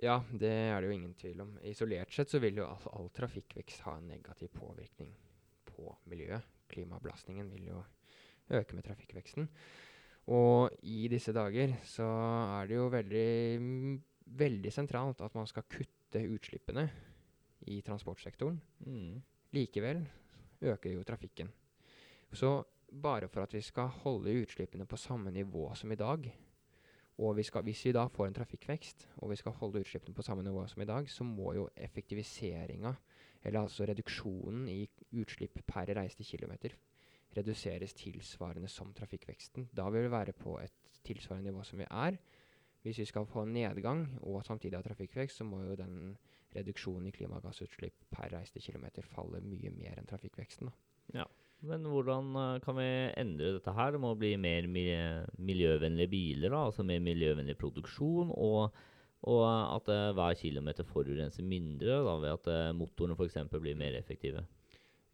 Ja, 0.00 0.16
det 0.32 0.48
er 0.50 0.80
det 0.80 0.88
jo 0.88 0.96
ingen 0.96 1.12
tvil 1.20 1.44
om. 1.44 1.52
Isolert 1.68 2.16
sett 2.16 2.32
så 2.32 2.40
vil 2.42 2.56
jo 2.62 2.70
all, 2.72 2.88
all 2.96 3.12
trafikkvekst 3.14 3.84
ha 3.84 3.98
en 4.00 4.08
negativ 4.08 4.50
påvirkning 4.56 5.12
på 5.74 5.90
miljøet. 6.10 6.46
Klimabelastningen 6.70 7.50
vil 7.52 7.68
jo 7.72 7.82
øke 8.54 8.76
med 8.76 8.86
trafikkveksten. 8.86 9.48
Og 10.32 10.72
i 10.88 11.08
disse 11.12 11.34
dager 11.36 11.74
så 11.84 12.06
er 12.60 12.70
det 12.70 12.78
jo 12.78 12.88
veldig, 12.92 13.30
veldig 14.40 14.72
sentralt 14.72 15.20
at 15.20 15.34
man 15.36 15.48
skal 15.50 15.66
kutte 15.68 16.22
utslippene 16.32 16.86
i 17.68 17.80
transportsektoren. 17.84 18.56
Mm. 18.86 19.20
Likevel 19.52 20.00
øker 20.64 20.94
jo 20.94 21.04
trafikken. 21.04 21.52
Så 22.32 22.62
bare 23.02 23.28
for 23.28 23.42
at 23.42 23.54
vi 23.54 23.60
skal 23.60 23.92
holde 24.02 24.42
utslippene 24.42 24.86
på 24.86 24.96
samme 24.96 25.30
nivå 25.30 25.74
som 25.74 25.92
i 25.92 25.98
dag. 25.98 26.30
Og 27.18 27.36
vi 27.36 27.42
skal, 27.46 27.62
hvis 27.62 27.84
vi 27.84 27.92
da 27.94 28.06
får 28.10 28.26
en 28.26 28.34
trafikkvekst, 28.34 29.08
og 29.22 29.30
vi 29.30 29.36
skal 29.38 29.52
holde 29.52 29.80
utslippene 29.84 30.14
på 30.14 30.22
samme 30.22 30.42
nivå 30.42 30.66
som 30.66 30.82
i 30.82 30.88
dag, 30.88 31.10
så 31.10 31.24
må 31.24 31.52
jo 31.54 31.68
effektiviseringa, 31.76 32.94
eller 33.44 33.60
altså 33.60 33.86
reduksjonen 33.88 34.68
i 34.72 34.80
utslipp 35.20 35.60
per 35.68 35.92
reiste 35.96 36.24
kilometer, 36.24 36.74
reduseres 37.36 37.94
tilsvarende 37.98 38.70
som 38.70 38.92
trafikkveksten. 38.94 39.68
Da 39.74 39.88
vil 39.90 40.06
vi 40.06 40.14
være 40.14 40.32
på 40.38 40.56
et 40.62 41.00
tilsvarende 41.04 41.50
nivå 41.50 41.64
som 41.66 41.82
vi 41.82 41.88
er. 41.90 42.18
Hvis 42.84 43.00
vi 43.00 43.08
skal 43.08 43.26
få 43.26 43.44
nedgang 43.48 44.06
og 44.22 44.44
samtidig 44.44 44.76
ha 44.78 44.84
trafikkvekst, 44.84 45.40
så 45.40 45.44
må 45.48 45.62
jo 45.64 45.76
den 45.78 46.16
reduksjonen 46.54 47.08
i 47.08 47.14
klimagassutslipp 47.16 48.06
per 48.12 48.30
reiste 48.36 48.60
kilometer 48.62 49.06
falle 49.08 49.40
mye 49.42 49.72
mer 49.74 49.98
enn 49.98 50.08
trafikkveksten. 50.08 50.70
da. 50.70 51.20
Ja. 51.20 51.26
Men 51.64 51.86
hvordan 51.88 52.34
uh, 52.36 52.60
kan 52.60 52.76
vi 52.76 52.88
endre 53.16 53.54
dette 53.56 53.72
her? 53.72 53.94
Det 53.94 54.00
må 54.02 54.12
bli 54.20 54.34
mer 54.36 54.66
miljøvennlige 54.68 56.10
biler, 56.12 56.50
da, 56.52 56.66
altså 56.68 56.84
mer 56.84 57.00
miljøvennlig 57.00 57.56
produksjon. 57.56 58.34
Og, 58.36 58.74
og 59.24 59.44
at 59.48 59.88
uh, 59.88 60.10
hver 60.16 60.36
kilometer 60.36 60.84
forurenser 60.84 61.46
mindre 61.46 62.02
da, 62.04 62.16
ved 62.20 62.34
at 62.34 62.50
uh, 62.50 62.76
motorene 62.76 63.16
f.eks. 63.16 63.38
blir 63.56 63.78
mer 63.78 63.96
effektive. 63.96 64.44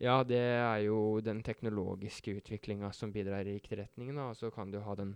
Ja, 0.01 0.23
det 0.25 0.41
er 0.41 0.79
jo 0.87 1.21
den 1.21 1.43
teknologiske 1.45 2.39
utviklinga 2.41 2.89
som 2.97 3.13
bidrar 3.13 3.45
i 3.45 3.59
riktig 3.59 3.79
retning. 3.83 4.15
Og 4.19 4.37
Så 4.37 4.51
kan 4.51 4.71
du 4.73 4.81
ha 4.81 4.95
den 4.97 5.15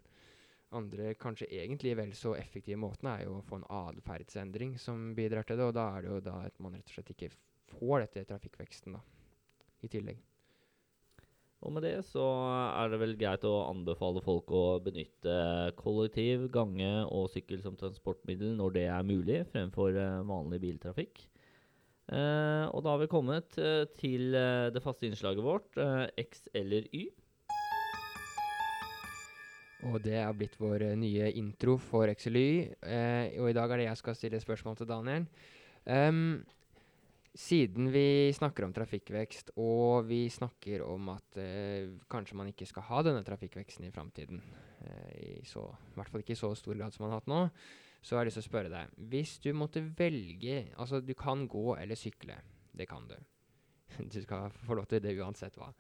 andre, 0.77 1.15
kanskje 1.15 1.49
egentlig 1.49 1.95
vel 1.97 2.13
så 2.13 2.35
effektive 2.37 2.77
måten, 2.77 3.09
er 3.09 3.25
jo 3.25 3.39
å 3.39 3.47
få 3.49 3.63
en 3.63 3.69
atferdsendring 3.73 4.77
som 4.79 5.15
bidrar 5.17 5.49
til 5.49 5.57
det. 5.57 5.71
Og 5.71 5.75
da 5.79 5.89
er 5.97 6.05
det 6.05 6.13
jo 6.13 6.21
da 6.29 6.37
at 6.45 6.61
man 6.61 6.77
rett 6.77 6.93
og 6.93 6.99
slett 6.99 7.15
ikke 7.17 7.33
får 7.79 8.05
dette 8.05 8.29
trafikkveksten 8.29 8.99
da, 8.99 9.03
i 9.81 9.91
tillegg. 9.91 10.21
Med 11.75 11.83
det 11.83 12.05
så 12.07 12.23
er 12.71 12.93
det 12.93 13.01
vel 13.01 13.17
greit 13.19 13.45
å 13.49 13.65
anbefale 13.67 14.23
folk 14.23 14.53
å 14.55 14.79
benytte 14.85 15.37
kollektiv, 15.81 16.47
gange 16.55 16.91
og 17.09 17.33
sykkel 17.33 17.65
som 17.65 17.75
transportmiddel 17.81 18.55
når 18.61 18.77
det 18.77 18.85
er 18.95 19.09
mulig, 19.09 19.41
fremfor 19.51 19.97
uh, 19.99 20.21
vanlig 20.29 20.61
biltrafikk. 20.63 21.25
Eh, 22.13 22.65
og 22.69 22.83
da 22.85 22.93
har 22.93 23.01
vi 23.01 23.09
kommet 23.09 23.57
eh, 23.57 23.87
til 23.97 24.35
eh, 24.37 24.69
det 24.75 24.83
faste 24.85 25.07
innslaget 25.09 25.45
vårt, 25.45 25.71
eh, 25.81 26.05
X 26.21 26.49
eller 26.53 26.85
Y. 26.93 27.07
Og 29.89 29.97
det 30.05 30.19
er 30.21 30.37
blitt 30.37 30.59
vår 30.61 30.85
eh, 30.91 30.99
nye 31.01 31.31
intro 31.41 31.79
for 31.81 32.13
X 32.13 32.29
eller 32.29 32.45
Y. 32.45 32.59
Eh, 32.85 33.41
og 33.41 33.49
i 33.49 33.57
dag 33.57 33.73
er 33.73 33.81
det 33.81 33.89
jeg 33.89 34.03
skal 34.03 34.19
stille 34.19 34.43
spørsmål 34.43 34.77
til 34.77 34.91
Daniel. 34.91 35.25
Em, 35.89 36.45
siden 37.35 37.89
vi 37.91 38.31
snakker 38.35 38.67
om 38.67 38.73
trafikkvekst, 38.75 39.55
og 39.59 40.07
vi 40.07 40.29
snakker 40.31 40.85
om 40.87 41.11
at 41.17 41.39
eh, 41.43 41.97
kanskje 42.11 42.39
man 42.39 42.51
ikke 42.53 42.69
skal 42.71 42.87
ha 42.87 43.03
denne 43.07 43.25
trafikkveksten 43.27 43.89
i 43.89 43.93
framtiden, 43.95 44.43
eh, 44.87 45.11
i, 45.19 45.33
i 45.43 45.99
hvert 45.99 46.13
fall 46.13 46.23
ikke 46.23 46.37
i 46.37 46.39
så 46.39 46.53
stor 46.59 46.79
grad 46.79 46.95
som 46.95 47.05
man 47.05 47.15
har 47.15 47.23
hatt 47.23 47.33
nå, 47.33 47.41
så 48.05 48.15
har 48.15 48.23
jeg 48.23 48.31
lyst 48.31 48.39
til 48.39 48.45
å 48.45 48.51
spørre 48.51 48.71
deg 48.71 48.97
Hvis 49.11 49.39
du 49.41 49.47
måtte 49.57 49.81
velge 49.97 50.59
Altså, 50.77 50.99
du 51.01 51.15
kan 51.17 51.47
gå 51.49 51.71
eller 51.79 51.97
sykle. 51.97 52.37
Det 52.77 52.85
kan 52.91 53.07
du. 53.09 53.17
Du 54.13 54.21
skal 54.21 54.53
få 54.67 54.77
lov 54.77 54.91
til 54.91 55.01
det 55.01 55.15
uansett 55.17 55.57
hva. 55.57 55.71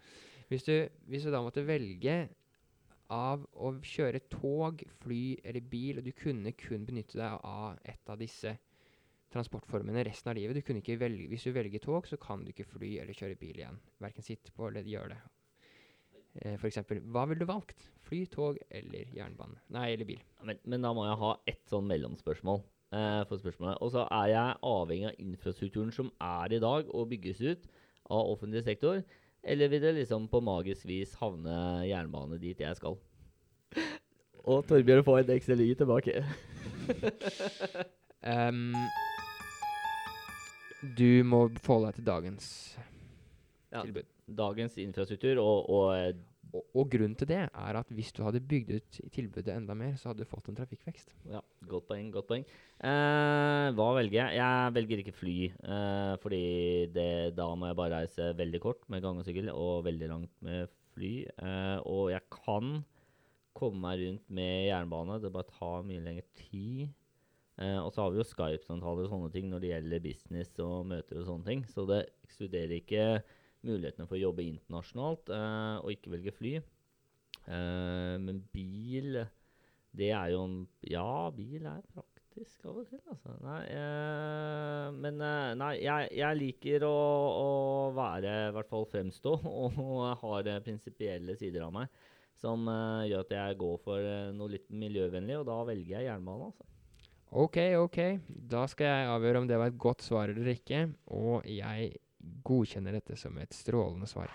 Hvis 0.48 0.64
du, 0.64 0.72
hvis 1.10 1.26
du 1.26 1.32
da 1.34 1.42
måtte 1.44 1.66
velge 1.66 2.16
av 3.12 3.44
å 3.52 3.74
kjøre 3.84 4.24
tog, 4.32 4.80
fly 5.02 5.36
eller 5.44 5.64
bil, 5.68 6.00
og 6.00 6.06
du 6.06 6.14
kunne 6.16 6.54
kun 6.56 6.86
benytte 6.88 7.20
deg 7.20 7.44
av 7.44 7.76
et 7.84 8.10
av 8.10 8.20
disse 8.20 8.54
transportformene 9.34 10.04
resten 10.06 10.30
av 10.32 10.38
livet. 10.38 10.56
Du 10.56 10.66
kunne 10.66 10.82
ikke 10.82 11.00
velge, 11.00 11.28
hvis 11.30 11.46
du 11.46 11.54
velger 11.54 11.82
tog, 11.82 12.06
så 12.08 12.18
kan 12.20 12.44
du 12.44 12.52
ikke 12.52 12.68
fly 12.68 12.96
eller 13.02 13.16
kjøre 13.16 13.38
bil 13.40 13.58
igjen. 13.58 13.80
Verken 14.02 14.26
sitte 14.26 14.54
på 14.54 14.68
eller 14.70 14.86
gjøre 14.88 15.14
det. 15.14 15.22
Eh, 16.40 16.54
for 16.58 16.70
eksempel, 16.70 17.02
hva 17.14 17.26
ville 17.30 17.42
du 17.42 17.50
valgt? 17.50 17.88
Fly, 18.06 18.24
tog 18.30 18.58
eller 18.70 19.10
jernbane? 19.14 19.60
Nei, 19.74 19.90
eller 19.94 20.08
bil. 20.08 20.22
Men, 20.46 20.62
men 20.64 20.86
da 20.86 20.94
må 20.96 21.06
jeg 21.08 21.20
ha 21.20 21.34
ett 21.50 21.62
sånn 21.70 21.86
mellomspørsmål. 21.90 22.62
Eh, 22.94 23.24
for 23.26 23.40
spørsmålet. 23.40 23.78
Og 23.82 23.90
så 23.90 24.04
er 24.12 24.28
jeg 24.30 24.58
avhengig 24.70 25.08
av 25.08 25.20
infrastrukturen 25.22 25.90
som 25.94 26.12
er 26.22 26.52
i 26.54 26.60
dag, 26.62 26.90
og 26.94 27.08
bygges 27.10 27.40
ut 27.42 27.66
av 28.12 28.30
offentlig 28.36 28.62
sektor. 28.66 29.00
Eller 29.42 29.68
vil 29.68 29.82
det 29.82 29.94
liksom 29.96 30.28
på 30.30 30.40
magisk 30.40 30.86
vis 30.86 31.14
havne 31.20 31.56
jernbane 31.88 32.38
dit 32.40 32.60
jeg 32.60 32.78
skal? 32.78 32.96
Og 34.44 34.62
Torbjørn 34.68 35.04
får 35.04 35.24
en 35.24 35.34
XLY 35.40 35.74
tilbake. 35.80 36.24
Ehm, 38.24 38.72
du 40.98 41.24
må 41.24 41.46
forholde 41.62 41.90
deg 41.92 42.00
til 42.00 42.06
dagens 42.10 42.46
Ja. 43.74 43.82
tilbud. 43.82 44.06
Dagens 44.38 44.76
infrastruktur 44.80 45.40
og, 45.42 45.68
og 45.68 45.88
eh, 45.96 46.14
Og, 46.54 46.62
og 46.78 46.84
grunnen 46.92 47.16
til 47.18 47.26
det 47.26 47.38
er 47.50 47.76
at 47.80 47.88
hvis 47.90 48.12
du 48.14 48.20
hadde 48.22 48.38
bygd 48.40 48.68
ut 48.76 48.98
tilbudet 49.10 49.50
enda 49.56 49.74
mer, 49.74 49.96
så 49.98 50.12
hadde 50.12 50.22
du 50.22 50.28
fått 50.30 50.46
en 50.52 50.54
trafikkvekst. 50.54 51.10
Ja, 51.26 51.40
godt 51.66 51.88
poeng. 51.88 52.12
godt 52.14 52.28
poeng. 52.28 52.44
Eh, 52.78 53.72
hva 53.74 53.88
velger 53.96 54.20
jeg? 54.20 54.36
Jeg 54.38 54.74
velger 54.76 55.02
ikke 55.02 55.16
fly. 55.18 55.34
Eh, 55.50 56.12
fordi 56.22 56.42
det, 56.94 57.34
da 57.34 57.48
må 57.58 57.66
jeg 57.72 57.76
bare 57.80 57.98
reise 58.04 58.28
veldig 58.38 58.60
kort 58.62 58.86
med 58.88 59.02
gang 59.02 59.18
og 59.18 59.26
sykkel, 59.26 59.50
og 59.50 59.82
veldig 59.88 60.08
langt 60.12 60.30
med 60.46 60.70
fly. 60.94 61.12
Eh, 61.26 61.78
og 61.90 62.12
jeg 62.14 62.22
kan 62.30 62.84
komme 63.58 63.80
meg 63.88 64.04
rundt 64.04 64.30
med 64.30 64.68
jernbane. 64.68 65.18
Det 65.22 65.32
bare 65.34 65.50
tar 65.58 65.82
mye 65.90 66.04
lengre 66.06 66.28
tid. 66.38 66.86
Eh, 67.62 67.78
og 67.78 67.92
så 67.94 68.02
har 68.02 68.12
vi 68.12 68.18
jo 68.18 68.26
Skype-samtaler 68.26 69.06
og 69.06 69.12
sånne 69.12 69.30
ting 69.34 69.46
når 69.50 69.62
det 69.62 69.70
gjelder 69.70 70.04
business 70.08 70.52
og 70.64 70.88
møter 70.90 71.20
og 71.20 71.28
sånne 71.28 71.50
ting. 71.50 71.64
Så 71.70 71.86
det 71.90 72.02
ekskluderer 72.26 72.78
ikke 72.80 73.06
mulighetene 73.64 74.08
for 74.08 74.18
å 74.18 74.24
jobbe 74.26 74.46
internasjonalt 74.48 75.30
eh, 75.32 75.76
og 75.80 75.94
ikke 75.94 76.14
velge 76.16 76.34
fly. 76.34 76.58
Eh, 77.44 78.16
men 78.24 78.42
bil 78.54 79.22
det 79.94 80.10
er 80.10 80.32
jo 80.34 80.42
en 80.48 80.58
Ja, 80.90 81.30
bil 81.34 81.66
er 81.70 81.84
praktisk 81.94 82.66
av 82.66 82.80
og 82.82 82.88
til, 82.90 83.00
altså. 83.10 83.36
Nei, 83.44 83.60
eh, 83.70 84.88
men 84.98 85.22
eh, 85.22 85.52
nei, 85.60 85.70
jeg, 85.84 86.10
jeg 86.18 86.40
liker 86.40 86.86
å, 86.88 86.96
å 87.38 87.48
være, 87.94 88.34
i 88.48 88.56
hvert 88.56 88.72
fall 88.72 88.88
fremstå, 88.90 89.36
og, 89.62 89.78
har 90.24 90.50
eh, 90.50 90.62
prinsipielle 90.64 91.38
sider 91.38 91.68
av 91.68 91.74
meg 91.78 92.02
som 92.34 92.66
gjør 92.66 93.20
at 93.22 93.30
jeg 93.30 93.56
går 93.60 93.76
for 93.84 94.06
noe 94.34 94.50
litt 94.50 94.66
miljøvennlig, 94.74 95.36
og 95.38 95.44
da 95.46 95.54
velger 95.68 96.00
jeg 96.00 96.08
jernbane, 96.08 96.48
altså. 96.50 96.66
Ok, 97.34 97.56
ok. 97.82 97.98
Da 98.30 98.62
skal 98.70 98.86
jeg 98.86 99.06
avgjøre 99.10 99.40
om 99.42 99.46
det 99.50 99.56
var 99.58 99.72
et 99.72 99.78
godt 99.78 100.04
svar 100.06 100.30
eller 100.30 100.52
ikke, 100.52 100.84
og 101.10 101.42
jeg 101.50 101.96
godkjenner 102.46 102.94
dette 102.94 103.16
som 103.18 103.34
et 103.42 103.56
strålende 103.56 104.06
svar. 104.06 104.30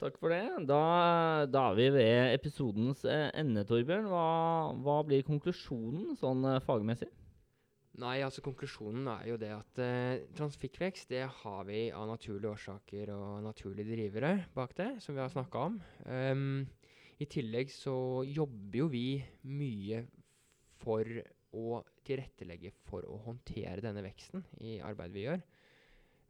Takk 0.00 0.16
for 0.16 0.32
det. 0.32 0.40
Da, 0.64 0.80
da 1.52 1.66
er 1.68 1.76
vi 1.76 1.90
ved 1.92 2.32
episodens 2.32 3.04
eh, 3.04 3.28
ende, 3.36 3.66
Torbjørn. 3.68 4.08
Hva, 4.08 4.24
hva 4.80 5.02
blir 5.04 5.26
konklusjonen 5.26 6.16
sånn 6.16 6.46
eh, 6.48 6.62
fagmessig? 6.64 7.10
Nei, 7.98 8.20
altså 8.22 8.42
konklusjonen 8.44 9.08
er 9.10 9.24
jo 9.32 9.36
det 9.40 9.50
at 9.50 9.80
eh, 9.82 10.22
trafikkvekst 10.38 11.10
det 11.10 11.24
har 11.40 11.64
vi 11.66 11.88
av 11.90 12.06
naturlige 12.06 12.52
årsaker 12.52 13.10
og 13.16 13.42
naturlige 13.42 13.90
drivere 13.96 14.46
bak 14.54 14.76
det, 14.78 14.92
som 15.02 15.16
vi 15.16 15.22
har 15.24 15.32
snakka 15.32 15.64
om. 15.66 15.80
Um, 16.06 16.62
I 17.18 17.26
tillegg 17.26 17.72
så 17.74 18.22
jobber 18.30 18.78
jo 18.78 18.86
vi 18.92 19.04
mye 19.50 20.04
for 20.80 21.02
å 21.50 21.80
tilrettelegge 22.06 22.70
for 22.86 23.04
å 23.10 23.18
håndtere 23.26 23.82
denne 23.82 24.06
veksten 24.06 24.46
i 24.62 24.78
arbeidet 24.86 25.16
vi 25.18 25.26
gjør. 25.26 25.42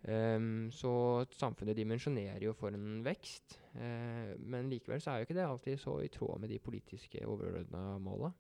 Um, 0.01 0.71
så 0.73 0.91
samfunnet 1.37 1.77
dimensjonerer 1.77 2.41
jo 2.47 2.57
for 2.57 2.73
en 2.73 3.03
vekst, 3.05 3.59
uh, 3.77 4.33
men 4.41 4.73
likevel 4.73 5.05
så 5.05 5.13
er 5.13 5.21
jo 5.21 5.29
ikke 5.29 5.37
det 5.37 5.45
alltid 5.45 5.83
så 5.83 6.01
i 6.01 6.09
tråd 6.09 6.41
med 6.41 6.57
de 6.57 6.63
politiske 6.65 7.21
overordna 7.29 7.99
måla. 8.01 8.33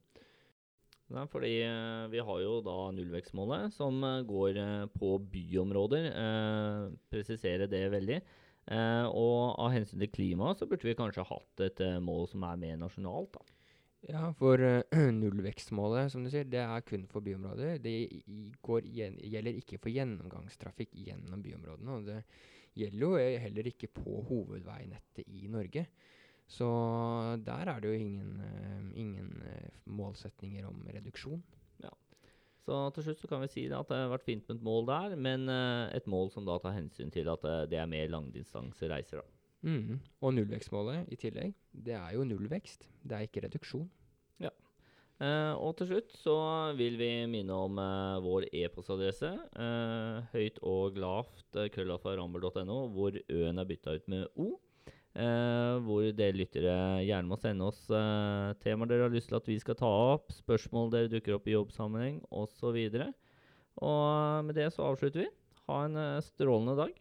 Nei, 1.10 1.24
fordi 1.26 1.56
eh, 1.66 2.04
vi 2.12 2.20
har 2.22 2.42
jo 2.44 2.58
da 2.62 2.76
nullvekstmålet, 2.94 3.72
som 3.74 3.98
eh, 4.06 4.20
går 4.28 4.58
eh, 4.62 4.84
på 4.94 5.16
byområder. 5.32 6.06
Eh, 6.10 6.84
presisere 7.10 7.66
det 7.70 7.82
veldig. 7.90 8.18
Eh, 8.70 9.06
og 9.08 9.56
av 9.58 9.72
hensyn 9.74 9.98
til 10.04 10.12
klimaet 10.14 10.60
så 10.60 10.68
burde 10.70 10.86
vi 10.86 10.94
kanskje 10.98 11.26
hatt 11.26 11.64
et 11.66 11.82
mål 12.04 12.28
som 12.30 12.46
er 12.46 12.60
mer 12.62 12.78
nasjonalt. 12.78 13.34
da. 13.34 13.56
Ja, 14.06 14.22
for 14.38 14.62
nullvekstmålet, 15.22 16.12
som 16.14 16.22
du 16.22 16.30
sier, 16.30 16.46
det 16.46 16.62
er 16.62 16.86
kun 16.86 17.08
for 17.10 17.26
byområder. 17.26 17.82
Det 17.82 17.96
gjelder 18.62 19.58
ikke 19.58 19.80
for 19.82 19.90
gjennomgangstrafikk 19.90 20.94
gjennom 20.94 21.42
byområdene. 21.42 21.98
Og 21.98 22.06
det 22.06 22.20
gjelder 22.78 23.02
jo 23.02 23.42
heller 23.48 23.72
ikke 23.74 23.90
på 23.98 24.22
hovedveinettet 24.30 25.26
i 25.26 25.50
Norge. 25.50 25.88
Så 26.50 26.68
der 27.46 27.70
er 27.70 27.80
det 27.80 27.92
jo 27.92 27.98
ingen, 27.98 28.40
eh, 28.42 28.86
ingen 28.98 29.42
eh, 29.46 29.80
målsetninger 29.86 30.66
om 30.66 30.82
reduksjon. 30.90 31.42
Ja. 31.84 31.92
Så 32.66 32.80
til 32.94 33.06
slutt 33.06 33.22
så 33.22 33.30
kan 33.30 33.44
vi 33.44 33.52
si 33.52 33.66
at 33.70 33.92
det 33.92 34.00
har 34.02 34.10
vært 34.10 34.26
fint 34.26 34.48
med 34.48 34.58
et 34.58 34.66
mål 34.66 34.88
der, 34.90 35.14
men 35.16 35.46
eh, 35.48 35.94
et 35.94 36.10
mål 36.10 36.32
som 36.34 36.48
da 36.48 36.58
tar 36.58 36.74
hensyn 36.74 37.14
til 37.14 37.30
at 37.30 37.46
eh, 37.46 37.68
det 37.70 37.78
er 37.78 37.90
mer 37.90 38.10
langdistansereiser. 38.10 39.22
da. 39.22 39.36
Mm. 39.60 40.00
Og 40.24 40.34
nullvekstmålet 40.34 41.10
i 41.12 41.20
tillegg, 41.20 41.54
det 41.70 41.94
er 41.94 42.16
jo 42.16 42.26
nullvekst. 42.26 42.88
Det 43.04 43.16
er 43.16 43.28
ikke 43.28 43.46
reduksjon. 43.46 43.86
Eh, 45.20 45.52
og 45.60 45.74
til 45.76 45.90
slutt 45.90 46.14
så 46.16 46.34
vil 46.78 46.94
vi 46.96 47.10
minne 47.28 47.52
om 47.52 47.76
eh, 47.82 48.20
vår 48.24 48.46
e-postadresse. 48.56 49.28
Uh, 49.52 50.24
høyt 50.32 50.56
og 50.64 50.96
lavt 51.00 51.58
krøllaffa.ramber.no, 51.74 52.78
hvor 52.94 53.18
ø-en 53.20 53.60
er 53.60 53.68
bytta 53.68 53.98
ut 53.98 54.08
med 54.08 54.40
o. 54.40 54.54
Eh, 55.10 55.76
hvor 55.82 56.04
dere 56.14 56.38
lyttere 56.38 56.72
gjerne 57.02 57.26
må 57.26 57.34
sende 57.40 57.66
oss 57.66 57.80
eh, 57.90 58.52
temaer 58.62 58.92
dere 58.92 59.08
har 59.08 59.14
lyst 59.14 59.32
til 59.32 59.40
at 59.40 59.48
vi 59.50 59.56
skal 59.58 59.74
ta 59.80 59.88
opp, 60.14 60.30
spørsmål 60.30 60.92
dere 60.92 61.10
dukker 61.10 61.34
opp 61.34 61.48
i 61.50 61.56
jobbsammenheng 61.56 62.20
osv. 62.30 62.78
Og 63.82 64.46
med 64.46 64.54
det 64.54 64.68
så 64.70 64.86
avslutter 64.86 65.24
vi. 65.24 65.30
Ha 65.66 65.80
en 65.88 65.98
eh, 65.98 66.22
strålende 66.28 66.76
dag. 66.78 66.94